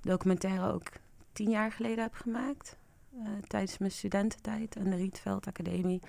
[0.01, 0.87] documentaire ook
[1.33, 2.77] tien jaar geleden heb gemaakt.
[3.14, 6.01] Uh, tijdens mijn studententijd aan de Rietveld Academie.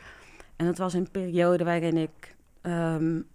[0.56, 3.28] En dat was een periode waarin ik, um,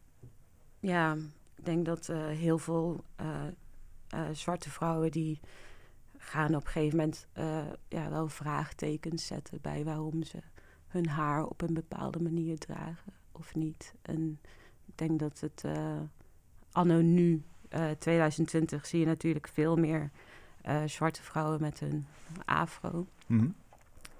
[0.81, 1.17] ja,
[1.57, 3.05] ik denk dat uh, heel veel
[4.33, 5.41] zwarte vrouwen die
[6.27, 7.27] gaan op een gegeven moment
[7.89, 10.39] ja, wel vraagtekens zetten bij waarom ze
[10.87, 13.95] hun haar op een bepaalde manier dragen of niet.
[14.03, 14.41] En
[14.87, 16.01] ik denk dat het uh,
[16.73, 20.11] anno nu, uh, eh, 2020, zie je natuurlijk veel meer
[20.87, 22.07] zwarte vrouwen met een
[22.45, 23.07] afro.
[23.27, 23.55] Mm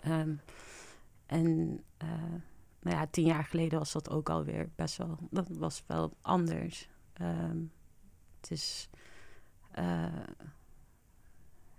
[0.07, 0.41] um,
[1.27, 1.67] en
[2.81, 6.89] nou ja, tien jaar geleden was dat ook alweer best wel, dat was wel anders.
[7.21, 7.73] Um,
[8.41, 8.89] het is,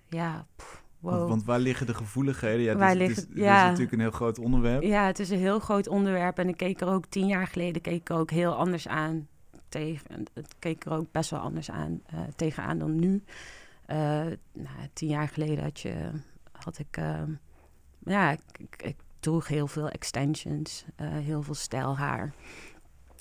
[0.10, 2.78] ja, pff, want, waar liggen de gevoeligheden?
[2.78, 4.84] Ja, het, is, het, is, natuurlijk een heel groot onderwerp.
[4.84, 6.38] Ja, het is een heel groot onderwerp.
[6.38, 9.28] En ik keek er ook tien jaar geleden keek ik er ook heel anders aan.
[9.70, 13.24] Tegen, het keek er ook best wel anders aan uh, tegenaan dan nu.
[13.88, 13.98] Uh,
[14.54, 16.12] nou, tien jaar geleden had, je,
[16.52, 16.98] had ik...
[16.98, 17.22] Uh,
[18.00, 22.34] ja, ik, ik, ik, droeg heel veel extensions, uh, heel veel stijlhaar.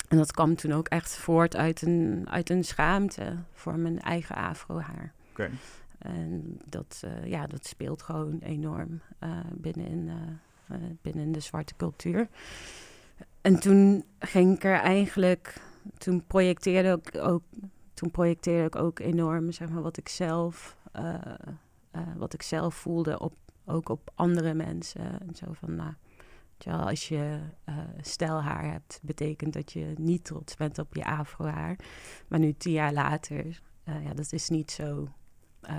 [0.08, 4.36] En dat kwam toen ook echt voort uit een, uit een schaamte voor mijn eigen
[4.36, 5.12] afro-haar.
[5.30, 5.50] Oké.
[5.98, 10.06] En dat, uh, ja, dat speelt gewoon enorm uh, binnenin,
[10.70, 12.28] uh, binnen de zwarte cultuur.
[13.40, 15.60] En toen ging ik er eigenlijk,
[15.98, 17.42] toen projecteerde ik ook,
[17.94, 20.76] toen projecteerde ik ook enorm, zeg maar, wat ik zelf,
[22.16, 25.20] wat ik zelf voelde op, ook op andere mensen.
[25.20, 25.92] En zo van, nou,
[26.64, 31.78] als je uh, stijlhaar hebt, betekent dat je niet trots bent op je afrohaar.
[32.28, 35.08] Maar nu tien jaar later, ja, dat is niet zo
[35.70, 35.76] uh,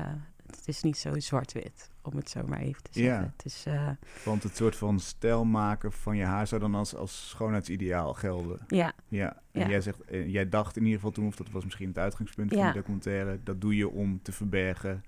[0.52, 3.14] het is niet zo zwart-wit, om het zo maar even te zeggen.
[3.14, 3.32] Ja.
[3.38, 3.90] Het is, uh,
[4.26, 8.60] Want het soort van stijl maken van je haar zou dan als, als schoonheidsideaal gelden.
[8.68, 8.94] Ja.
[9.08, 9.42] ja.
[9.52, 11.98] En Jij, zegt, uh, jij dacht in ieder geval toen, of dat was misschien het
[11.98, 15.04] uitgangspunt van de documentaire, dat doe je om te verbergen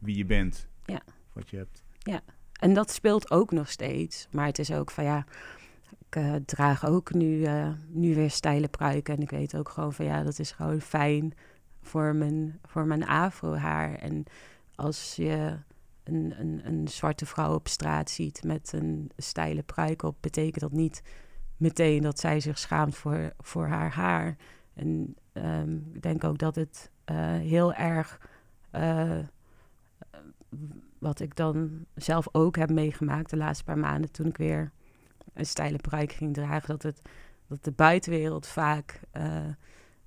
[0.00, 0.68] wie je bent.
[0.84, 1.00] Ja.
[1.32, 1.82] Wat je hebt.
[1.98, 2.20] Ja.
[2.52, 4.28] En dat speelt ook nog steeds.
[4.30, 5.26] Maar het is ook van ja,
[6.08, 7.46] ik uh, draag ook nu,
[7.88, 9.14] nu weer steile pruiken.
[9.16, 11.34] En ik weet ook gewoon van ja, dat is gewoon fijn
[11.82, 13.94] voor mijn, voor mijn afro-haar.
[13.94, 14.24] En
[14.74, 15.58] als je
[16.04, 20.72] een, een, een zwarte vrouw op straat ziet met een steile pruik op, betekent dat
[20.72, 21.02] niet
[21.56, 24.36] meteen dat zij zich schaamt voor, voor haar haar.
[24.74, 28.20] En um, ik denk ook dat het uh, heel erg,
[28.72, 29.18] uh,
[30.98, 34.72] wat ik dan zelf ook heb meegemaakt de laatste paar maanden toen ik weer
[35.34, 37.02] een steile pruik ging dragen, dat, het,
[37.46, 39.48] dat de buitenwereld vaak uh,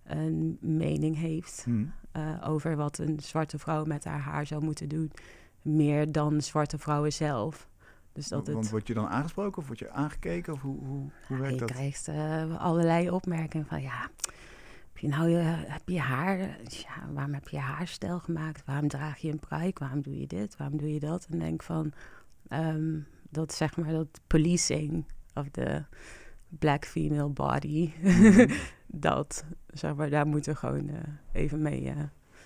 [0.06, 1.94] een mening heeft hmm.
[2.18, 5.12] uh, over wat een zwarte vrouw met haar haar zou moeten doen.
[5.62, 7.70] Meer dan zwarte vrouwen zelf.
[8.14, 10.54] Dus dat Want word je dan aangesproken of word je aangekeken?
[10.54, 11.70] Of hoe, hoe, hoe werkt je dat?
[11.70, 14.10] Je krijgt uh, allerlei opmerkingen van ja,
[14.94, 15.38] heb je nou je,
[15.68, 18.66] heb je haar, ja, waarom heb je haarstijl gemaakt?
[18.66, 19.80] Waarom draag je een pruik?
[19.80, 20.58] Waarom doe je dit?
[20.58, 21.28] Waarom doe je dat?
[21.32, 21.92] En denk van,
[22.50, 25.84] um, dat zeg maar dat policing of de
[26.60, 27.92] black female body.
[28.02, 28.52] Mhm.
[28.88, 30.96] dat, zeg maar, daar moeten we gewoon uh,
[31.32, 31.96] even mee, uh,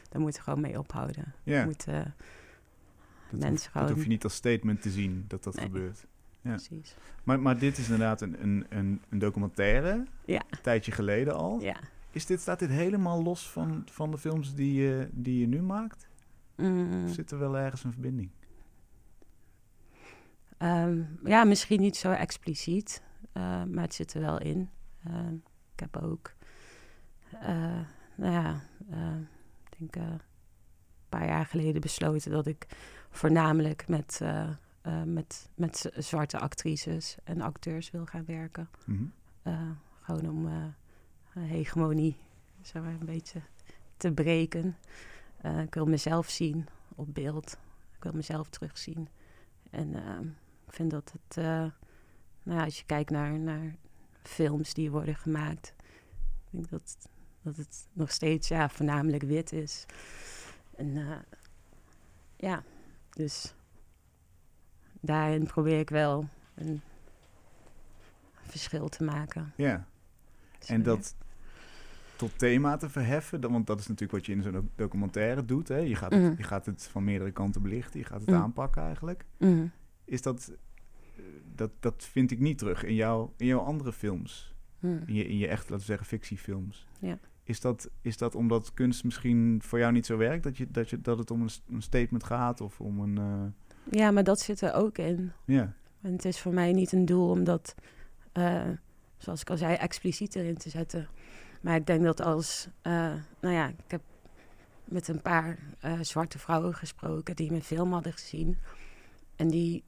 [0.09, 1.33] daar moeten we gewoon mee ophouden.
[1.43, 1.65] Ja.
[1.65, 2.15] Moeten,
[3.29, 3.87] dat, mensen hoef, gewoon...
[3.87, 6.07] dat hoef je niet als statement te zien dat dat gebeurt.
[6.41, 6.49] Ja.
[6.49, 6.95] Precies.
[7.23, 10.41] Maar, maar dit is inderdaad een, een, een, een documentaire, ja.
[10.49, 11.59] een tijdje geleden al.
[11.61, 11.79] Ja.
[12.11, 15.61] Is dit, staat dit helemaal los van, van de films die je, die je nu
[15.61, 16.07] maakt?
[16.55, 17.03] Mm.
[17.03, 18.29] Of zit er wel ergens een verbinding?
[20.57, 23.01] Um, ja, misschien niet zo expliciet.
[23.39, 24.69] Uh, maar het zit er wel in.
[25.07, 25.31] Uh,
[25.73, 26.33] ik heb ook,
[27.33, 27.79] uh,
[28.15, 28.61] nou ja,
[29.69, 30.21] ik denk een
[31.09, 32.67] paar jaar geleden besloten dat ik
[33.09, 34.21] voornamelijk met,
[35.05, 38.69] met, met zwarte actrices en acteurs wil gaan werken.
[38.85, 39.03] Mhm.
[40.01, 40.73] gewoon om
[41.39, 42.17] hegemonie
[42.61, 43.41] zeg maar, een beetje
[43.97, 44.77] te breken.
[45.63, 47.57] ik wil mezelf zien op beeld.
[47.95, 49.07] Ik wil mezelf terugzien.
[49.69, 50.27] En ehm,
[50.65, 51.37] ik vind dat het,
[52.43, 53.75] nou ja, als je kijkt naar, naar
[54.21, 55.73] films die worden gemaakt,
[56.45, 56.97] ik denk dat,
[57.41, 59.85] dat het nog steeds ja, voornamelijk wit is.
[60.75, 61.17] En uh,
[62.35, 62.63] ja,
[63.09, 63.53] dus
[64.99, 66.81] daarin probeer ik wel een
[68.41, 69.53] verschil te maken.
[69.55, 69.87] Ja,
[70.59, 71.15] dus, en dat
[72.19, 75.67] tot thema te verheffen, want dat is natuurlijk wat je in zo'n documentaire doet.
[75.67, 75.77] Hè?
[75.77, 76.33] Je, gaat het, mhm.
[76.37, 78.41] je gaat het van meerdere kanten belichten, je gaat het mhm.
[78.41, 79.25] aanpakken eigenlijk.
[79.37, 79.65] Mhm.
[80.05, 80.55] Is dat, eh,
[81.55, 84.53] dat, dat vind ik niet terug in, jouw in jouw andere films.
[84.81, 86.87] In, je, in je echt, laten we zeggen, fictiefilms.
[86.99, 87.19] Ja.
[87.43, 90.43] Is dat, is dat omdat kunst misschien voor jou niet zo werkt?
[90.43, 93.19] Dat, je, dat, je, dat het om een, een statement gaat of om een...
[93.19, 93.99] Uh...
[93.99, 95.31] Ja, maar dat zit er ook in.
[95.45, 95.73] Ja.
[96.01, 97.75] En het is voor mij niet een doel om dat,
[98.33, 98.69] uh,
[99.17, 101.07] zoals ik al zei, expliciet erin te zetten.
[101.61, 102.67] Maar ik denk dat als...
[102.83, 104.01] Uh, nou ja, ik heb
[104.85, 105.59] met een paar
[106.01, 108.57] zwarte vrouwen gesproken die mijn film hadden gezien.
[109.35, 109.83] En die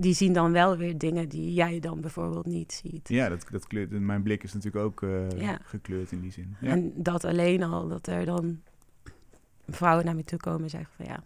[0.00, 3.08] die zien dan wel weer dingen die jij dan bijvoorbeeld niet ziet.
[3.08, 5.26] Ja, dat, dat kleurt, mijn blik is natuurlijk ook uh,
[5.62, 6.56] gekleurd in die zin.
[6.60, 6.68] Ja.
[6.68, 8.60] En dat alleen al, dat er dan
[9.68, 11.22] vrouwen naar me toe komen en zeggen van ja,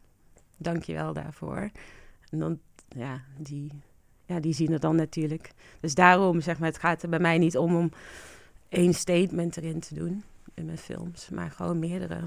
[0.57, 1.71] dank je wel daarvoor.
[2.31, 2.59] En dan,
[2.89, 3.71] ja, die,
[4.27, 5.53] ja, die zien het dan natuurlijk.
[5.81, 7.91] Dus daarom, zeg maar, het gaat er bij mij niet om om
[8.69, 10.23] één statement erin te doen
[10.55, 12.21] in mijn films, maar gewoon meerdere.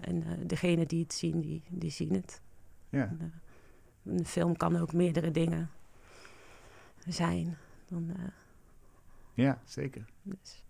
[0.00, 2.40] En uh, degene die het zien, die, die zien het.
[2.88, 3.06] Ja.
[3.06, 5.70] En, uh, een film kan ook meerdere dingen
[7.06, 7.56] zijn.
[7.88, 8.24] Dan, uh,
[9.34, 10.04] ja, zeker.
[10.22, 10.64] Dus.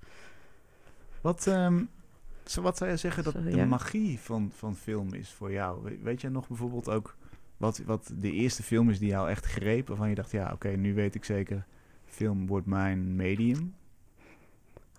[1.20, 1.88] Wat, um,
[2.60, 5.98] wat zou je zeggen dat de magie van, van film is voor jou?
[6.02, 7.16] Weet jij nog bijvoorbeeld ook
[7.56, 10.68] wat, wat de eerste film is die jou echt greep, waarvan je dacht, ja, oké,
[10.68, 11.66] nu weet ik zeker,
[12.04, 13.74] film wordt mijn medium?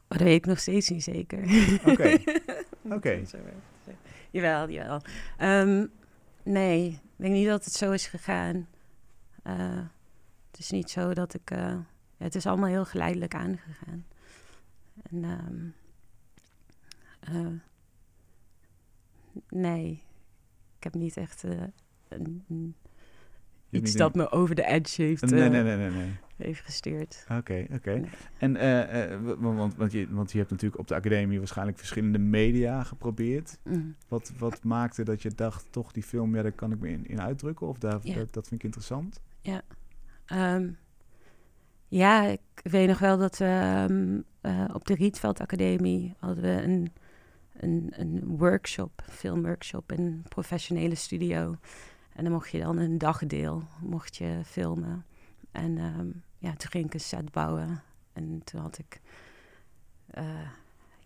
[0.08, 1.40] Oh, dat weet ik nog steeds niet zeker.
[1.86, 2.18] Oké.
[2.96, 3.22] Oké.
[4.32, 5.02] Jawel, jawel.
[5.42, 5.92] Um,
[6.44, 8.68] nee, ik denk niet dat het zo is gegaan.
[9.48, 9.80] Uh,
[10.56, 11.52] het is niet zo dat ik.
[11.52, 11.58] Uh,
[12.18, 14.06] ja, het is allemaal heel geleidelijk aangegaan.
[15.12, 15.24] En.
[15.24, 15.74] Um,
[17.32, 17.60] uh,
[19.50, 20.04] nee,
[20.78, 21.64] ik heb niet echt uh,
[22.08, 22.76] een,
[23.70, 26.16] iets dat me over de edge heeft, nee, nee, nee, nee, nee.
[26.36, 27.26] heeft gestuurd.
[27.32, 28.04] Oké, oké.
[28.38, 28.54] En
[29.40, 33.60] want, want, je, want je hebt natuurlijk op de academie waarschijnlijk verschillende media geprobeerd.
[33.64, 33.96] Mm.
[34.08, 37.22] Wat, wat maakte dat je dacht, toch die film, ja, daar kan ik me in,
[37.22, 37.68] uitdrukken?
[37.68, 39.22] Of daar, dat, dat vind ik interessant?
[39.42, 39.62] Ja,
[40.26, 40.72] Ehm,
[41.88, 46.64] ja, ik weet nog wel dat we um, uh, op de Rietveld Academie hadden we
[46.64, 46.94] een,
[47.54, 51.58] een, een workshop, filmworkshop in een professionele studio.
[52.14, 55.06] En dan mocht je dan een dagdeel, mocht je filmen.
[55.52, 57.84] En um, ja, toen ging ik een set bouwen.
[58.14, 59.02] En toen had ik,
[60.18, 60.24] uh,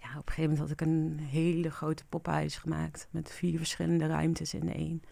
[0.01, 3.07] ja, op een gegeven moment had ik een hele grote poppenhuis gemaakt.
[3.11, 5.03] Met vier verschillende ruimtes in één.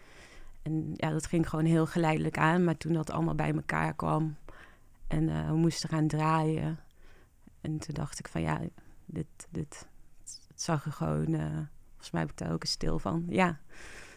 [0.68, 2.64] En ja, dat ging gewoon heel geleidelijk aan.
[2.64, 4.36] Maar toen dat allemaal bij elkaar kwam
[5.06, 6.78] en uh, we moesten gaan draaien.
[7.60, 8.60] En toen dacht ik van ja,
[9.06, 9.88] dit, dit
[10.48, 11.40] het zag er gewoon, uh,
[11.88, 13.24] volgens mij heb ik daar ook eens stil van.
[13.28, 13.58] Ja,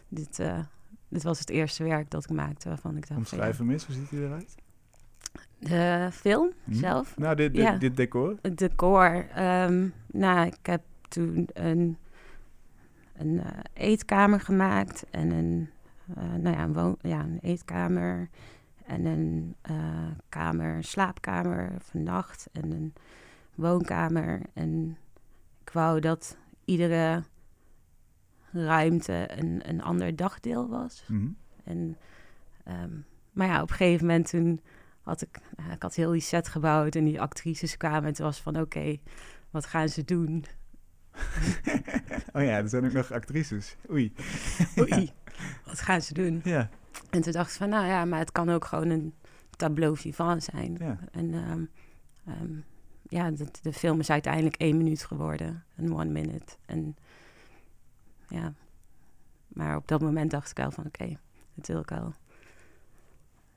[0.08, 0.60] dit, uh,
[1.08, 3.96] dit was het eerste werk dat ik maakte waarvan ik dacht Omschrijf hem eens, hoe
[3.96, 4.56] ziet hij eruit?
[5.58, 6.74] De film hm?
[6.74, 7.18] zelf?
[7.18, 8.38] Nou, dit, dit, dit decor?
[8.42, 9.28] Het decor.
[9.40, 11.98] Um, nou, ik heb toen een,
[13.14, 13.42] een
[13.74, 15.70] eetkamer gemaakt en een
[16.16, 18.30] nou ja, een, woon, ja, een eetkamer
[18.86, 22.94] en een uh, kamer, slaapkamer vannacht en een
[23.56, 24.42] woonkamer.
[24.54, 24.98] En
[25.62, 27.24] ik wou dat iedere
[28.52, 31.04] ruimte een, een ander dagdeel was.
[31.08, 31.36] Mm -hmm.
[31.64, 31.98] En,
[32.84, 34.62] um, maar ja, op een gegeven moment toen
[35.02, 38.20] had ik, uh, ik had heel die set gebouwd en die actrices kwamen en het
[38.20, 39.02] was van oké, okay,
[39.50, 40.46] wat gaan ze doen?
[42.36, 43.76] oh ja, er zijn ook nog actrices.
[43.90, 44.14] Oei.
[44.80, 45.12] Oei
[45.66, 46.42] wat gaan ze doen?
[46.44, 46.70] Ja.
[47.10, 49.14] En toen dacht ik van, nou ja, maar het kan ook gewoon een
[49.50, 50.76] tableau vivant zijn.
[50.80, 50.98] Ja.
[51.12, 51.70] En um,
[52.28, 52.64] um,
[53.04, 55.64] ja, de, de, film is uiteindelijk één minuut geworden.
[55.76, 56.56] Een one minute.
[56.66, 56.96] En
[58.28, 58.54] ja,
[59.48, 61.18] maar op dat moment dacht ik wel van, oké, okay,
[61.54, 62.14] dit wil ik wel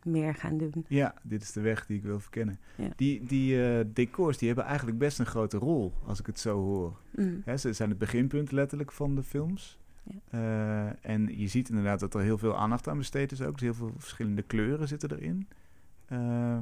[0.04, 0.84] meer gaan doen.
[0.88, 2.58] Ja, dit is de weg die ik wil verkennen.
[2.76, 2.88] Ja.
[2.96, 6.56] Die, die uh, decors die hebben eigenlijk best een grote rol, als ik het zo
[6.56, 7.00] hoor.
[7.10, 7.42] Mm.
[7.44, 9.78] Hè, ze zijn het beginpunt letterlijk van de films.
[10.02, 10.38] Ja.
[10.38, 13.52] Uh, en je ziet inderdaad dat er heel veel aandacht aan besteed is ook.
[13.52, 15.48] Dus heel veel verschillende kleuren zitten erin.
[16.08, 16.58] Uh,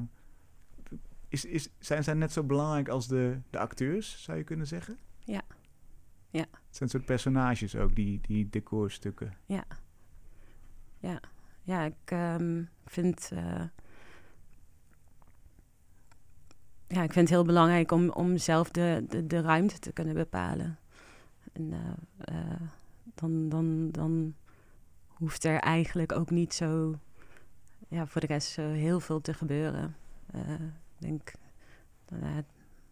[1.29, 4.99] is, is, zijn zij net zo belangrijk als de, de acteurs, zou je kunnen zeggen?
[5.19, 5.43] Ja.
[6.31, 6.47] ja.
[6.51, 9.37] Het zijn soort personages ook, die, die decorstukken.
[9.47, 9.65] Ja.
[10.99, 11.21] ja,
[11.63, 13.31] ja ik um, vind...
[13.33, 13.63] Uh,
[16.87, 20.15] ja, ik vind het heel belangrijk om, om zelf de, de, de ruimte te kunnen
[20.15, 20.79] bepalen.
[21.53, 22.61] En uh,
[23.15, 24.35] dan, dan, dan
[25.07, 26.99] hoeft er eigenlijk ook niet zo
[27.89, 29.97] ja, voor de rest zo heel veel te gebeuren.
[30.99, 31.33] Denk,
[32.05, 32.45] dan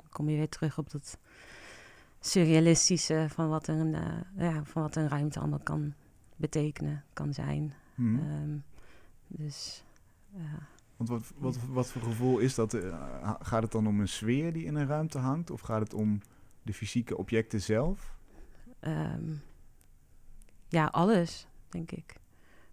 [0.09, 1.19] kom je weer terug op dat
[2.21, 3.97] surrealistische van wat een,
[4.37, 5.95] ja, van wat een ruimte allemaal kan
[6.37, 7.75] betekenen, kan zijn.
[8.01, 8.19] Hmm.
[8.43, 8.65] Um,
[9.27, 9.85] dus.
[10.97, 12.75] Want wat, wat, wat voor gevoel is dat?
[12.75, 15.51] Uh, gaat het dan om een sfeer die in een ruimte hangt?
[15.51, 16.21] Of gaat het om
[16.63, 18.17] de fysieke objecten zelf?
[18.81, 19.43] Um,
[20.69, 22.15] ja, alles, denk ik.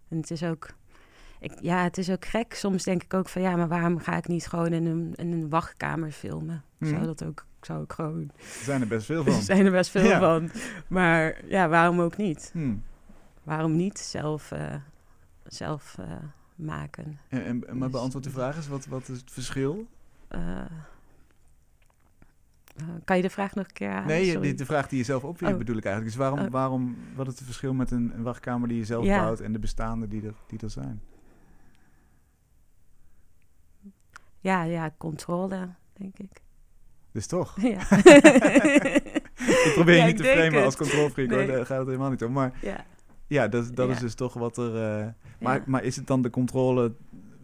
[0.08, 0.76] En het is ook
[1.40, 2.54] ik, ja, het is ook gek.
[2.54, 5.32] Soms denk ik ook van ja, maar waarom ga ik niet gewoon in een, in
[5.32, 6.64] een wachtkamer filmen?
[6.80, 7.04] Zou mhm.
[7.04, 8.30] dat ook, zou ik gewoon.
[8.36, 9.32] Er zijn er best veel van.
[9.32, 10.50] er zijn er best veel van.
[10.88, 12.50] Maar ja, waarom ook niet?
[12.52, 12.82] Hmm.
[13.42, 14.74] Waarom niet zelf, uh,
[15.48, 16.06] zelf uh,
[16.54, 17.18] maken?
[17.28, 19.86] En, en, maar dus- beantwoord de vraag is, wat, wat is het verschil?
[20.30, 20.64] Uh,
[23.04, 24.06] kan je de vraag nog een keer aan?
[24.06, 25.58] Nee, de, de, vraag die je zelf opwierp oh.
[25.58, 26.16] bedoel ik eigenlijk.
[26.16, 26.50] Dus waarom, oh.
[26.50, 29.58] waarom, wat is het verschil met een, een wachtkamer die je zelf bouwt en de
[29.58, 31.02] bestaande die er, die er zijn?
[34.40, 36.42] Ja, ja, controle, denk ik.
[37.12, 37.60] Dus toch?
[37.60, 37.80] Ja.
[39.66, 41.46] ik probeer je niet te framen als controlfreak, nee.
[41.46, 42.32] daar gaat het helemaal niet om.
[42.32, 42.84] Maar ja,
[43.28, 45.00] ja dat, dat is dus toch wat er...
[45.00, 45.08] Uh,
[45.40, 46.92] maar, maar is het dan de controle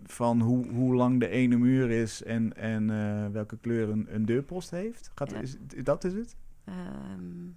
[0.07, 4.25] van hoe, hoe lang de ene muur is en, en uh, welke kleur een, een
[4.25, 5.11] deurpost heeft?
[5.15, 6.37] Gaat, is, dat is het?
[6.65, 7.57] Um,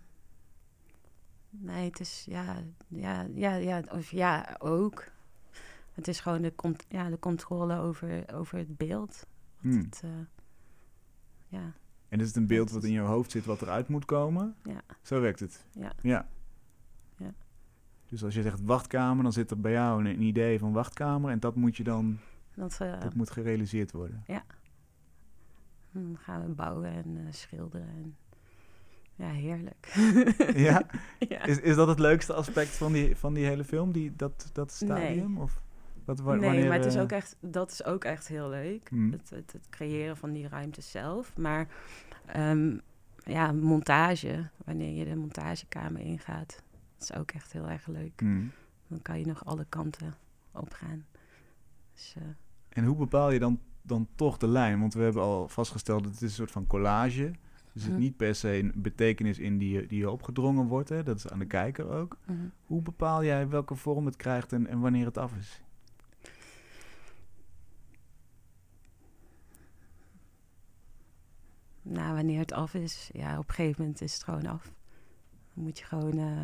[1.50, 5.04] nee, het is ja, ja, ja, ja, of ja, ook.
[5.94, 6.54] Het is gewoon de,
[6.90, 9.26] ja, de controle over, over het beeld.
[9.58, 9.78] Hmm.
[9.78, 10.12] Het, uh,
[11.48, 11.74] ja.
[12.10, 14.56] En is het een beeld wat in je hoofd zit wat eruit moet komen?
[14.64, 14.82] Ja.
[15.02, 15.66] Zo werkt het?
[15.72, 15.92] Ja.
[16.02, 16.28] ja.
[18.08, 21.40] Dus als je zegt wachtkamer, dan zit er bij jou een, idee van wachtkamer en
[21.40, 22.18] dat moet je dan...
[22.56, 24.24] Dat, uh, dat moet gerealiseerd worden?
[24.28, 24.44] Ja.
[25.92, 28.16] Dan gaan we bouwen en uh, schilderen en...
[29.16, 29.94] Ja, heerlijk.
[30.68, 30.86] ja?
[31.30, 31.46] ja?
[31.46, 34.72] Is, is dat het leukste aspect van die, van die hele film, die, dat, dat
[34.72, 35.34] stadium?
[35.34, 35.42] Nee.
[35.42, 35.62] Of?
[36.06, 38.90] Wat, nee, maar het is eh, ook echt, dat is ook echt heel leuk.
[38.90, 39.12] Hmm.
[39.12, 41.38] Het, het, het, creëren van die ruimte zelf.
[41.38, 41.68] Maar
[42.38, 42.82] um,
[43.24, 46.64] ja, montage, wanneer je de montagekamer ingaat,
[46.98, 48.20] dat is ook echt heel erg leuk.
[48.20, 48.52] Hmm.
[48.88, 50.14] Dan kan je nog alle kanten
[50.52, 51.06] op gaan.
[51.94, 52.24] Dus, uh,
[52.70, 54.80] en hoe bepaal je dan, dan toch de lijn?
[54.80, 57.24] Want we hebben al vastgesteld dat het is een soort van collage.
[57.24, 57.32] Er
[57.74, 57.98] zit dus mm.
[57.98, 60.90] niet per se een betekenis in die, die opgedrongen wordt.
[60.90, 61.04] Hè?
[61.04, 62.18] Dat is aan de kijker ook.
[62.26, 62.52] Mm.
[62.66, 65.62] Hoe bepaal jij welke vorm het krijgt en, en wanneer het af is?
[71.88, 74.64] nou, wanneer het af is, ja, op een gegeven moment is het gewoon af.
[75.54, 76.44] Dan moet je gewoon, uh,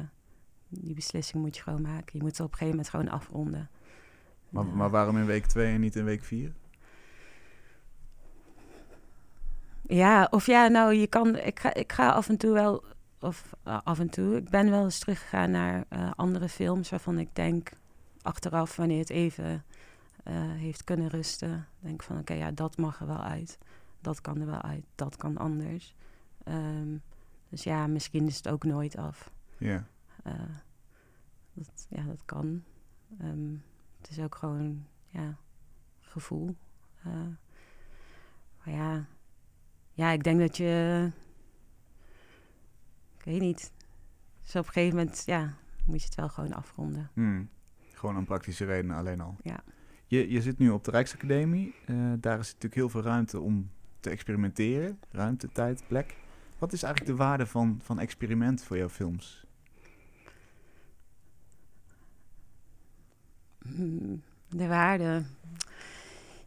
[0.79, 2.09] die beslissing moet je gewoon maken.
[2.11, 3.69] Je moet het op een gegeven moment gewoon afronden.
[4.49, 6.53] Maar, maar waarom in week 2 en niet in week 4?
[9.81, 12.83] Ja, of ja, nou, je kan, ik ga, ik ga af en toe wel,
[13.19, 17.19] of uh, af en toe, ik ben wel eens teruggegaan naar uh, andere films waarvan
[17.19, 17.69] ik denk,
[18.21, 19.63] achteraf, wanneer het even
[20.57, 23.57] heeft kunnen rusten, denk van, oké, ja, dat mag er wel uit
[24.03, 25.95] dat kan er wel uit, dat kan anders.
[26.47, 27.01] Um,
[27.49, 29.31] dus ja, misschien is het ook nooit af.
[29.57, 29.85] Ja.
[30.27, 30.33] Uh,
[31.53, 32.63] dat, ja, dat kan.
[33.21, 33.63] Um,
[33.97, 35.37] het is ook gewoon, ja,
[35.99, 36.55] gevoel.
[37.07, 37.13] Uh,
[38.57, 39.05] maar ja,
[39.93, 41.11] ja, ik denk dat je,
[43.17, 43.71] ik weet niet.
[44.41, 45.53] Dus op een gegeven moment, ja,
[45.85, 47.09] moet je het wel gewoon afronden.
[47.13, 47.49] Hmm.
[47.93, 49.35] Gewoon een praktische redenen alleen al.
[49.43, 49.63] Ja.
[50.05, 51.75] Je, je zit nu op de Rijksacademie.
[51.87, 53.69] Uh, daar is natuurlijk heel veel ruimte om
[53.99, 54.99] te experimenteren.
[55.11, 56.15] Ruimte, tijd, plek.
[56.57, 59.42] Wat is eigenlijk de waarde van, van experiment voor jouw films?
[64.49, 65.23] De waarde.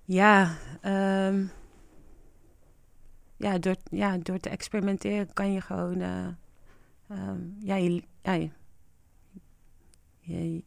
[0.05, 1.51] Ja, um,
[3.37, 6.01] ja, door, ja, door te experimenteren kan je gewoon.
[6.01, 6.29] Uh,
[7.11, 8.33] um, ja, je, ja,
[10.21, 10.62] je,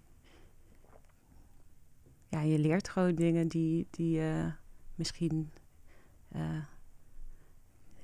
[2.27, 4.45] ja, je leert gewoon dingen die, die uh,
[4.95, 5.51] misschien.
[6.35, 6.63] Uh,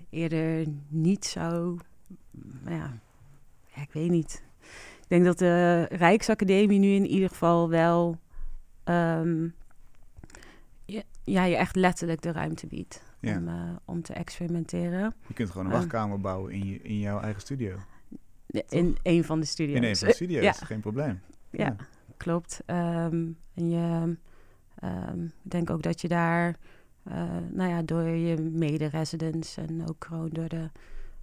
[0.09, 1.77] eerder niet zo.
[2.65, 2.99] Ja,
[3.75, 4.43] ja, ik weet niet.
[5.01, 8.17] Ik denk dat de Rijksacademie nu in ieder geval wel.
[8.85, 9.53] Um,
[11.23, 15.13] ja, je echt letterlijk de ruimte biedt om, uh, om te experimenteren.
[15.27, 17.77] Je kunt gewoon een ehm, wachtkamer bouwen in, je, in jouw eigen studio.
[18.69, 19.77] In een van de studio's.
[19.77, 20.65] In een van de studio's, ja.
[20.65, 21.21] geen probleem.
[21.49, 21.75] Ja, ja.
[22.17, 22.63] klopt.
[22.65, 24.15] Um, en je,
[25.43, 26.55] ik denk ook dat je daar
[27.07, 30.69] uh, nou ja, door je mede-residents en ook gewoon door de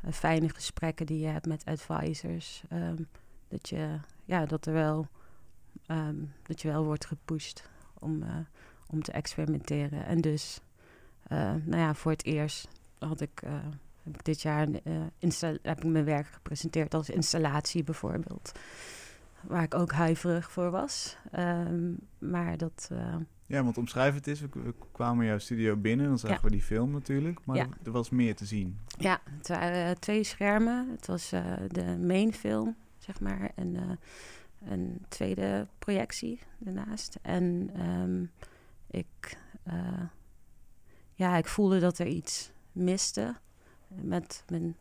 [0.04, 2.62] uh, fijne gesprekken die je hebt met advisors.
[2.72, 3.08] Um,
[3.48, 5.06] dat, je, ja, dat er wel
[5.86, 8.24] ehm, dat je wel wordt gepusht om,
[8.86, 10.06] om te experimenteren.
[10.06, 10.60] En dus,
[11.64, 12.68] nou ja, voor het eerst
[12.98, 13.42] had ik,
[14.02, 14.66] heb ik dit jaar
[15.62, 18.52] heb ik mijn werk gepresenteerd als installatie bijvoorbeeld.
[19.40, 21.16] Waar ik ook huiverig voor was.
[21.30, 22.90] Ehm, maar dat
[23.52, 24.40] ja, want omschrijf het eens.
[24.40, 27.40] We, kwamen jouw studio binnen, dan zagen we die film natuurlijk.
[27.44, 28.78] Maar er was meer te zien.
[28.98, 30.88] Ja, het waren eh, twee schermen.
[30.90, 33.50] Het was uh, de main film, zeg maar.
[33.54, 33.82] En uh,
[34.64, 37.18] een tweede projectie daarnaast.
[37.22, 38.30] En um,
[38.86, 39.38] ik,
[41.14, 43.36] ja, ik voelde dat er iets miste
[43.88, 44.76] met mijn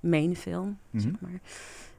[0.00, 1.24] main film, zeg mhm.
[1.24, 1.40] maar.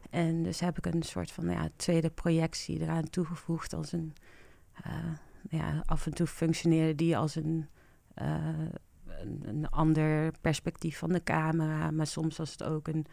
[0.10, 4.14] En dus heb ik een soort van ja, tweede projectie eraan toegevoegd als een
[5.50, 7.68] ja, af en toe functioneerde die als een,
[8.22, 8.60] uh,
[9.06, 11.92] een, een, ander perspectief van de camera.
[11.92, 13.06] Maar soms was het ook een,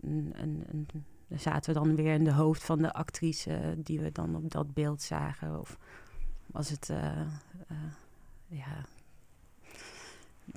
[0.00, 0.88] een, een,
[1.28, 4.50] Dan zaten we dan weer in de hoofd van de actrice die we dan op
[4.50, 5.60] dat beeld zagen.
[5.60, 5.78] Of
[6.46, 6.88] was het.
[6.88, 7.20] Uh,
[8.46, 8.84] ja.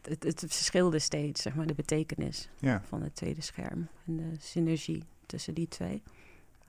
[0.01, 2.81] Het, het, verschilde steeds, zeg maar, de betekenis ja.
[2.83, 3.87] van het tweede scherm.
[4.05, 6.03] En de synergie tussen die twee.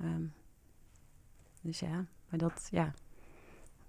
[0.03, 0.33] Um,
[1.61, 2.95] dus ja, maar dat, ja,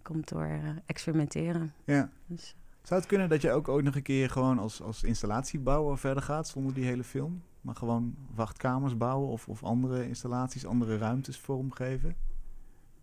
[0.01, 1.74] komt door uh, experimenteren.
[1.84, 2.09] Ja.
[2.26, 2.55] Dus.
[2.82, 6.24] Zou het kunnen dat je ook ooit nog een keer gewoon als, als installatiebouwer verder
[6.24, 7.41] gaat zonder die hele film?
[7.62, 12.16] Maar gewoon wachtkamers bouwen of, of andere installaties, andere ruimtes vormgeven?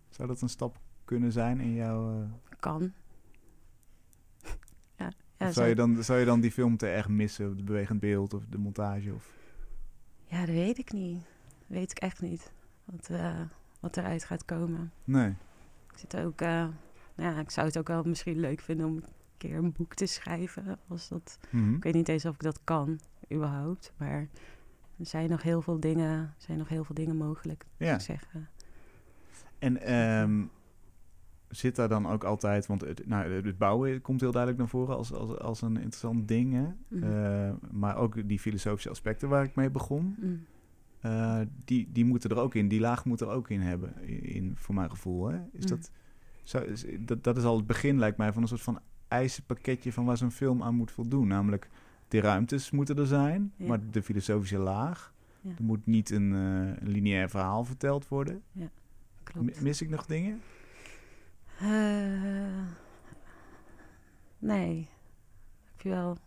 [0.09, 2.19] Zou dat een stap kunnen zijn in jouw...
[2.19, 2.25] Uh...
[2.59, 2.93] Kan.
[4.97, 7.45] ja, ja zou, je dan, zou je dan die film te erg missen?
[7.45, 9.13] Het bewegend beeld of de montage?
[9.13, 9.31] Of...
[10.25, 11.21] Ja, dat weet ik niet.
[11.57, 12.51] Dat weet ik echt niet.
[12.85, 13.41] Wat, uh,
[13.79, 14.91] wat eruit gaat komen.
[15.03, 15.29] Nee.
[15.91, 16.41] Ik zit ook
[17.19, 19.03] ja, ik zou het ook wel misschien leuk vinden om een
[19.37, 20.79] keer een boek te schrijven.
[20.87, 21.75] Als dat, mhm.
[21.75, 22.99] Ik weet niet eens of ik dat kan,
[23.31, 23.93] überhaupt.
[23.97, 24.27] Maar
[24.97, 27.99] er zijn nog heel veel dingen, zijn nog heel veel dingen mogelijk, ja.
[27.99, 28.49] zeggen.
[29.59, 30.49] En um,
[31.49, 34.95] zit daar dan ook altijd, want het, nou, het bouwen komt heel duidelijk naar voren
[34.95, 36.53] als, als, als een interessant ding.
[36.53, 36.67] Hè?
[36.87, 37.03] Mhm.
[37.03, 40.15] Eh, maar ook die filosofische aspecten waar ik mee begon.
[40.19, 40.33] Mhm.
[40.99, 44.53] Eh, die, die moeten er ook in, die laag moet er ook in hebben, in,
[44.55, 45.27] voor mijn gevoel.
[45.27, 45.39] Hè?
[45.51, 45.91] Is dat
[46.99, 50.17] dat, dat is al het begin, lijkt mij, van een soort van eisenpakketje van waar
[50.17, 51.27] zo'n film aan moet voldoen.
[51.27, 51.69] Namelijk,
[52.09, 55.13] de ruimtes moeten er zijn, maar de filosofische laag.
[55.43, 58.43] Er moet niet een, uh, lineair verhaal verteld worden.
[58.51, 58.69] Ja,
[59.23, 59.61] klopt.
[59.61, 60.41] Mis ik nog dingen?
[61.61, 62.67] Uh,
[64.39, 64.89] nee.
[65.71, 66.17] Heb je wel...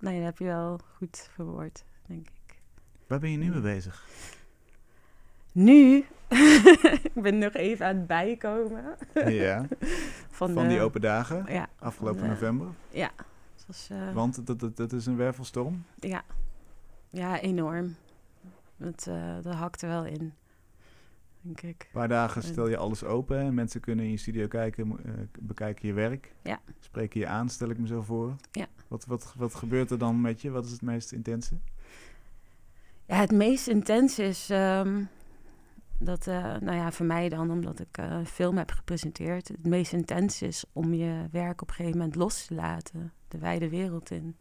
[0.00, 2.60] Nee, dat heb je wel goed verwoord, denk ik.
[3.06, 4.06] Waar ben je nu mee bezig?
[5.52, 6.04] Nu,
[7.14, 8.96] ik ben nog even aan het bijkomen.
[9.26, 9.66] ja.
[10.30, 12.66] Van, van die open dagen ja, afgelopen november.
[12.90, 13.10] Ja.
[13.66, 15.84] Was, uh, Want dat, dat, dat is een wervelstorm?
[16.00, 16.22] Ja,
[17.10, 17.96] ja enorm.
[18.76, 20.32] Het, uh, dat hakte wel in,
[21.40, 21.82] denk ik.
[21.82, 25.12] Een paar dagen stel je alles open en mensen kunnen in je studio kijken, uh,
[25.38, 26.34] bekijken je werk.
[26.42, 26.60] Ja.
[26.80, 28.36] Spreken je aan, stel ik me zo voor.
[28.52, 28.66] Ja.
[28.88, 30.50] Wat, wat, wat gebeurt er dan met je?
[30.50, 31.54] Wat is het meest intense?
[33.06, 34.48] Ja, het meest intense is...
[34.50, 35.08] Um,
[35.98, 39.92] dat, uh, nou ja, voor mij dan, omdat ik uh, film heb gepresenteerd, het meest
[39.92, 44.10] intens is om je werk op een gegeven moment los te laten, de wijde wereld
[44.10, 44.36] in.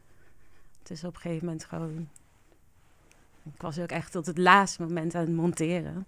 [0.79, 2.09] Het is op een gegeven moment gewoon.
[3.43, 6.07] Ik was ook echt tot het laatste moment aan het monteren.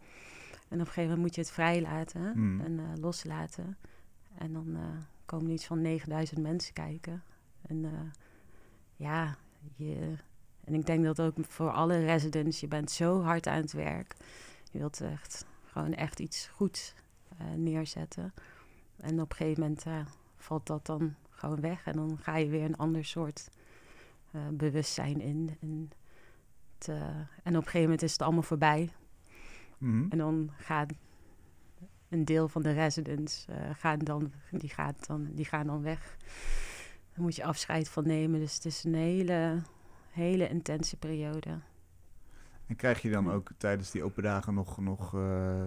[0.67, 2.61] En op een gegeven moment moet je het vrijlaten hmm.
[2.61, 3.77] en uh, loslaten.
[4.37, 4.77] En dan
[5.25, 7.23] komen er iets van 9000 mensen kijken.
[7.67, 8.11] En
[8.95, 9.37] ja,
[9.75, 10.15] je,
[10.63, 14.15] en ik denk dat ook voor alle residents, je bent zo hard aan het werk.
[14.71, 16.93] Je wilt echt gewoon echt iets goeds
[17.55, 18.33] neerzetten.
[18.97, 19.85] En op een gegeven moment
[20.37, 21.85] valt dat dan gewoon weg.
[21.85, 23.49] En dan ga je weer een ander soort
[24.35, 25.57] uh, bewustzijn in.
[25.61, 25.91] En,
[26.77, 26.87] het,
[27.43, 28.89] en op een gegeven moment is het allemaal voorbij.
[29.77, 30.93] Mm En dan gaat
[32.09, 36.17] een deel van de residents gaan dan, die, gaat dan, die gaan dan weg.
[37.13, 38.39] Daar moet je afscheid van nemen.
[38.39, 39.61] Dus het is een hele,
[40.11, 41.59] hele intense periode.
[42.67, 45.65] En krijg je dan ook tijdens die open dagen nog, nog uh,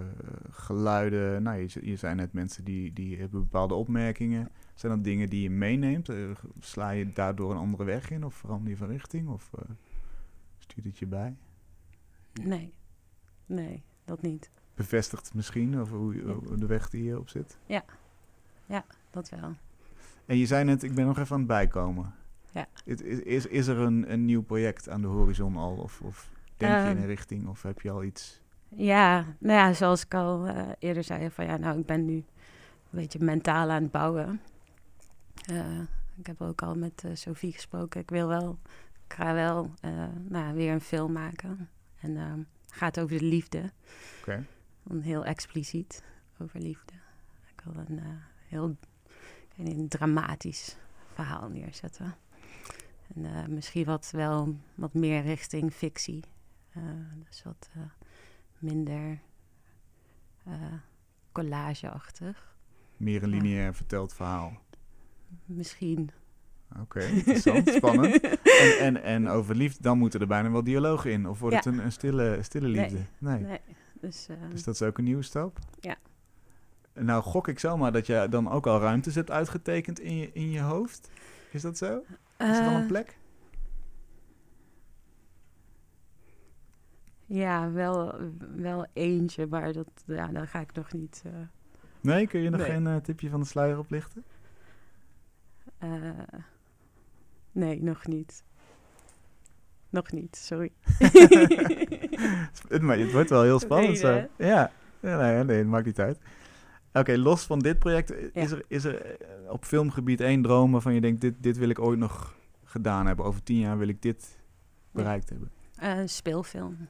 [0.51, 1.43] geluiden?
[1.43, 4.51] Nou, je, je zei net mensen die, die hebben bepaalde opmerkingen.
[4.75, 6.09] Zijn dat dingen die je meeneemt?
[6.09, 6.31] Uh,
[6.61, 9.29] sla je daardoor een andere weg in of verander je van richting?
[9.29, 9.71] Of uh,
[10.59, 11.37] stuurt het je bij?
[12.43, 12.75] Nee,
[13.47, 14.51] nee, dat niet.
[14.75, 17.59] Bevestigt misschien over hoe, de weg die je op zit?
[17.67, 17.85] Ja,
[18.67, 19.53] ja, dat wel.
[20.27, 22.15] En je zei net, ik ben nog even aan het bijkomen.
[22.51, 22.69] Ja.
[22.85, 25.77] Is, is, is er een, een nieuw project aan de horizon al?
[25.77, 28.41] Of, of Denk je in ehm, een richting of heb je al iets?
[28.69, 32.15] Ja, nou ja, zoals ik al uh, eerder zei, van ja, nou, ik ben nu
[32.15, 32.25] een
[32.91, 34.41] beetje mentaal aan het bouwen.
[35.51, 35.81] Uh,
[36.17, 38.01] ik heb ook al met uh, Sophie gesproken.
[38.01, 38.59] Ik wil wel,
[39.07, 39.71] ik ga wel
[40.29, 41.69] nou, weer een film maken.
[42.01, 42.41] En ehm,
[42.71, 43.73] gaat over de liefde.
[44.21, 44.45] Oké.
[45.01, 46.03] heel expliciet
[46.39, 46.93] over liefde.
[47.57, 48.01] Ik wil een
[48.47, 48.77] heel
[49.57, 50.77] een dramatisch
[51.15, 52.15] verhaal neerzetten.
[53.15, 56.25] En misschien wat wel wat meer richting fictie.
[57.29, 57.71] Dus wat
[58.59, 59.21] minder
[61.33, 62.57] collageachtig.
[62.97, 64.59] Meer een lineair verteld verhaal.
[65.45, 66.11] Misschien.
[66.81, 68.21] Oké, interessant, spannend.
[68.21, 71.29] En, en, en over liefde, dan moeten er bijna wel dialogen in.
[71.29, 72.99] Of wordt het een, een stille, stille liefde?
[73.19, 73.41] Nee.
[73.41, 73.61] nee.
[74.01, 75.59] Dus, uh, dus dat is ook een nieuwe stap?
[75.81, 75.97] Ja.
[76.95, 80.51] Nou gok ik zomaar dat je dan ook al ruimtes hebt uitgetekend in je, in
[80.51, 81.11] je hoofd.
[81.53, 81.99] Is dat zo?
[82.39, 83.19] Is er dan een eh, plek?
[87.29, 88.15] Ja, wel,
[88.57, 91.23] wel eentje, maar dat, ja, daar ga ik nog niet...
[91.27, 91.33] Uh,
[92.01, 94.25] nee, kun je nog geen uh, tipje van de sluier oplichten?
[95.85, 96.11] Uh,
[97.53, 98.45] nee, nog niet.
[99.91, 100.73] Nog niet, sorry.
[102.81, 104.27] maar het wordt wel heel spannend zo.
[104.37, 104.71] Ja,
[105.01, 106.19] nee, nee, het maakt niet uit.
[106.93, 109.17] Oké, los van dit project, is er, is er
[109.49, 113.25] op filmgebied één droom waarvan je denkt, dit, dit wil ik ooit nog gedaan hebben.
[113.25, 114.39] Over tien jaar wil ik dit
[114.91, 115.51] bereikt hebben?
[115.83, 116.89] Uh, speelfilm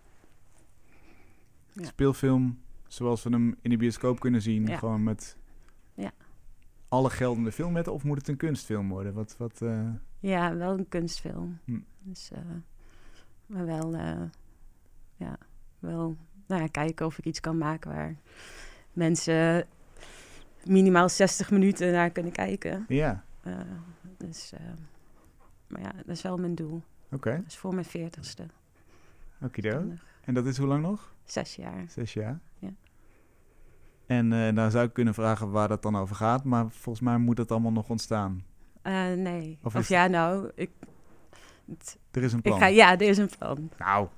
[1.86, 2.58] speelfilm
[2.88, 4.78] zoals we hem in de bioscoop kunnen zien.
[4.78, 5.36] Gewoon met
[5.94, 6.12] ja.
[6.88, 7.92] alle geldende filmwetten.
[7.92, 9.14] Of moet het een kunstfilm worden?
[9.14, 9.88] Wat, wat, uh...
[10.18, 11.58] Ja, wel een kunstfilm.
[11.64, 11.78] Hm.
[11.98, 12.38] Dus, uh,
[13.46, 14.22] maar wel, uh,
[15.16, 15.36] ja,
[15.78, 16.16] wel
[16.46, 18.16] nou ja, kijken of ik iets kan maken waar
[18.92, 19.66] mensen
[20.64, 22.84] minimaal 60 minuten naar kunnen kijken.
[22.88, 23.24] Ja.
[24.16, 24.52] dus,
[25.66, 26.82] maar ja, dat is wel mijn doel.
[27.06, 27.14] Oké.
[27.14, 27.36] Okay.
[27.36, 28.46] Dat is voor mijn veertigste.
[29.42, 31.14] Oké, En dat is hoe lang nog?
[31.30, 31.84] Zes jaar.
[31.88, 32.40] Zes jaar?
[32.58, 32.70] Ja.
[34.06, 37.18] En uh, nou zou ik kunnen vragen waar dat dan over gaat, maar volgens mij
[37.18, 38.44] moet dat allemaal nog ontstaan.
[38.82, 39.58] Uh, nee.
[39.62, 40.70] Of, ja, nou, ik...
[42.10, 42.56] er is een plan.
[42.56, 43.70] Ik ga, ja, er is een plan.
[43.78, 44.08] Nou.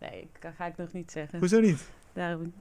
[0.00, 1.38] Nee, dat ga ik nog niet zeggen.
[1.38, 1.90] Hoezo niet?
[2.16, 2.52] Daarom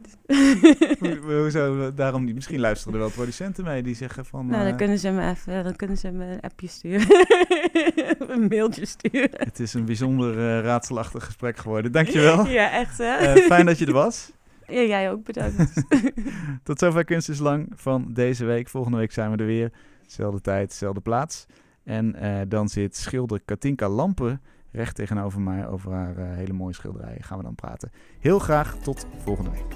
[1.21, 2.35] Ho hoezo daarom niet?
[2.35, 4.45] Misschien luisteren er wel producenten mee die zeggen van...
[4.45, 7.07] Nou, dan uh, kunnen ze me even, dan kunnen ze me een appje sturen.
[8.33, 9.29] een mailtje sturen.
[9.31, 11.91] Het is een bijzonder uh, raadselachtig gesprek geworden.
[11.91, 12.47] Dankjewel.
[12.59, 13.35] ja, echt hè.
[13.35, 14.31] Uh, fijn dat je er was.
[14.67, 15.83] Ja, jij ook, bedankt.
[16.63, 18.69] Tot zover Kunst is Lang van deze week.
[18.69, 19.71] Volgende week zijn we er weer.
[20.05, 21.45] Zelfde tijd, zelfde plaats.
[21.83, 22.15] En
[22.47, 24.41] dan zit schilder Katinka Lampen
[24.75, 27.91] recht tegenover mij over haar hele mooie schilderijen gaan we dan praten.
[28.19, 29.75] Heel graag tot volgende week.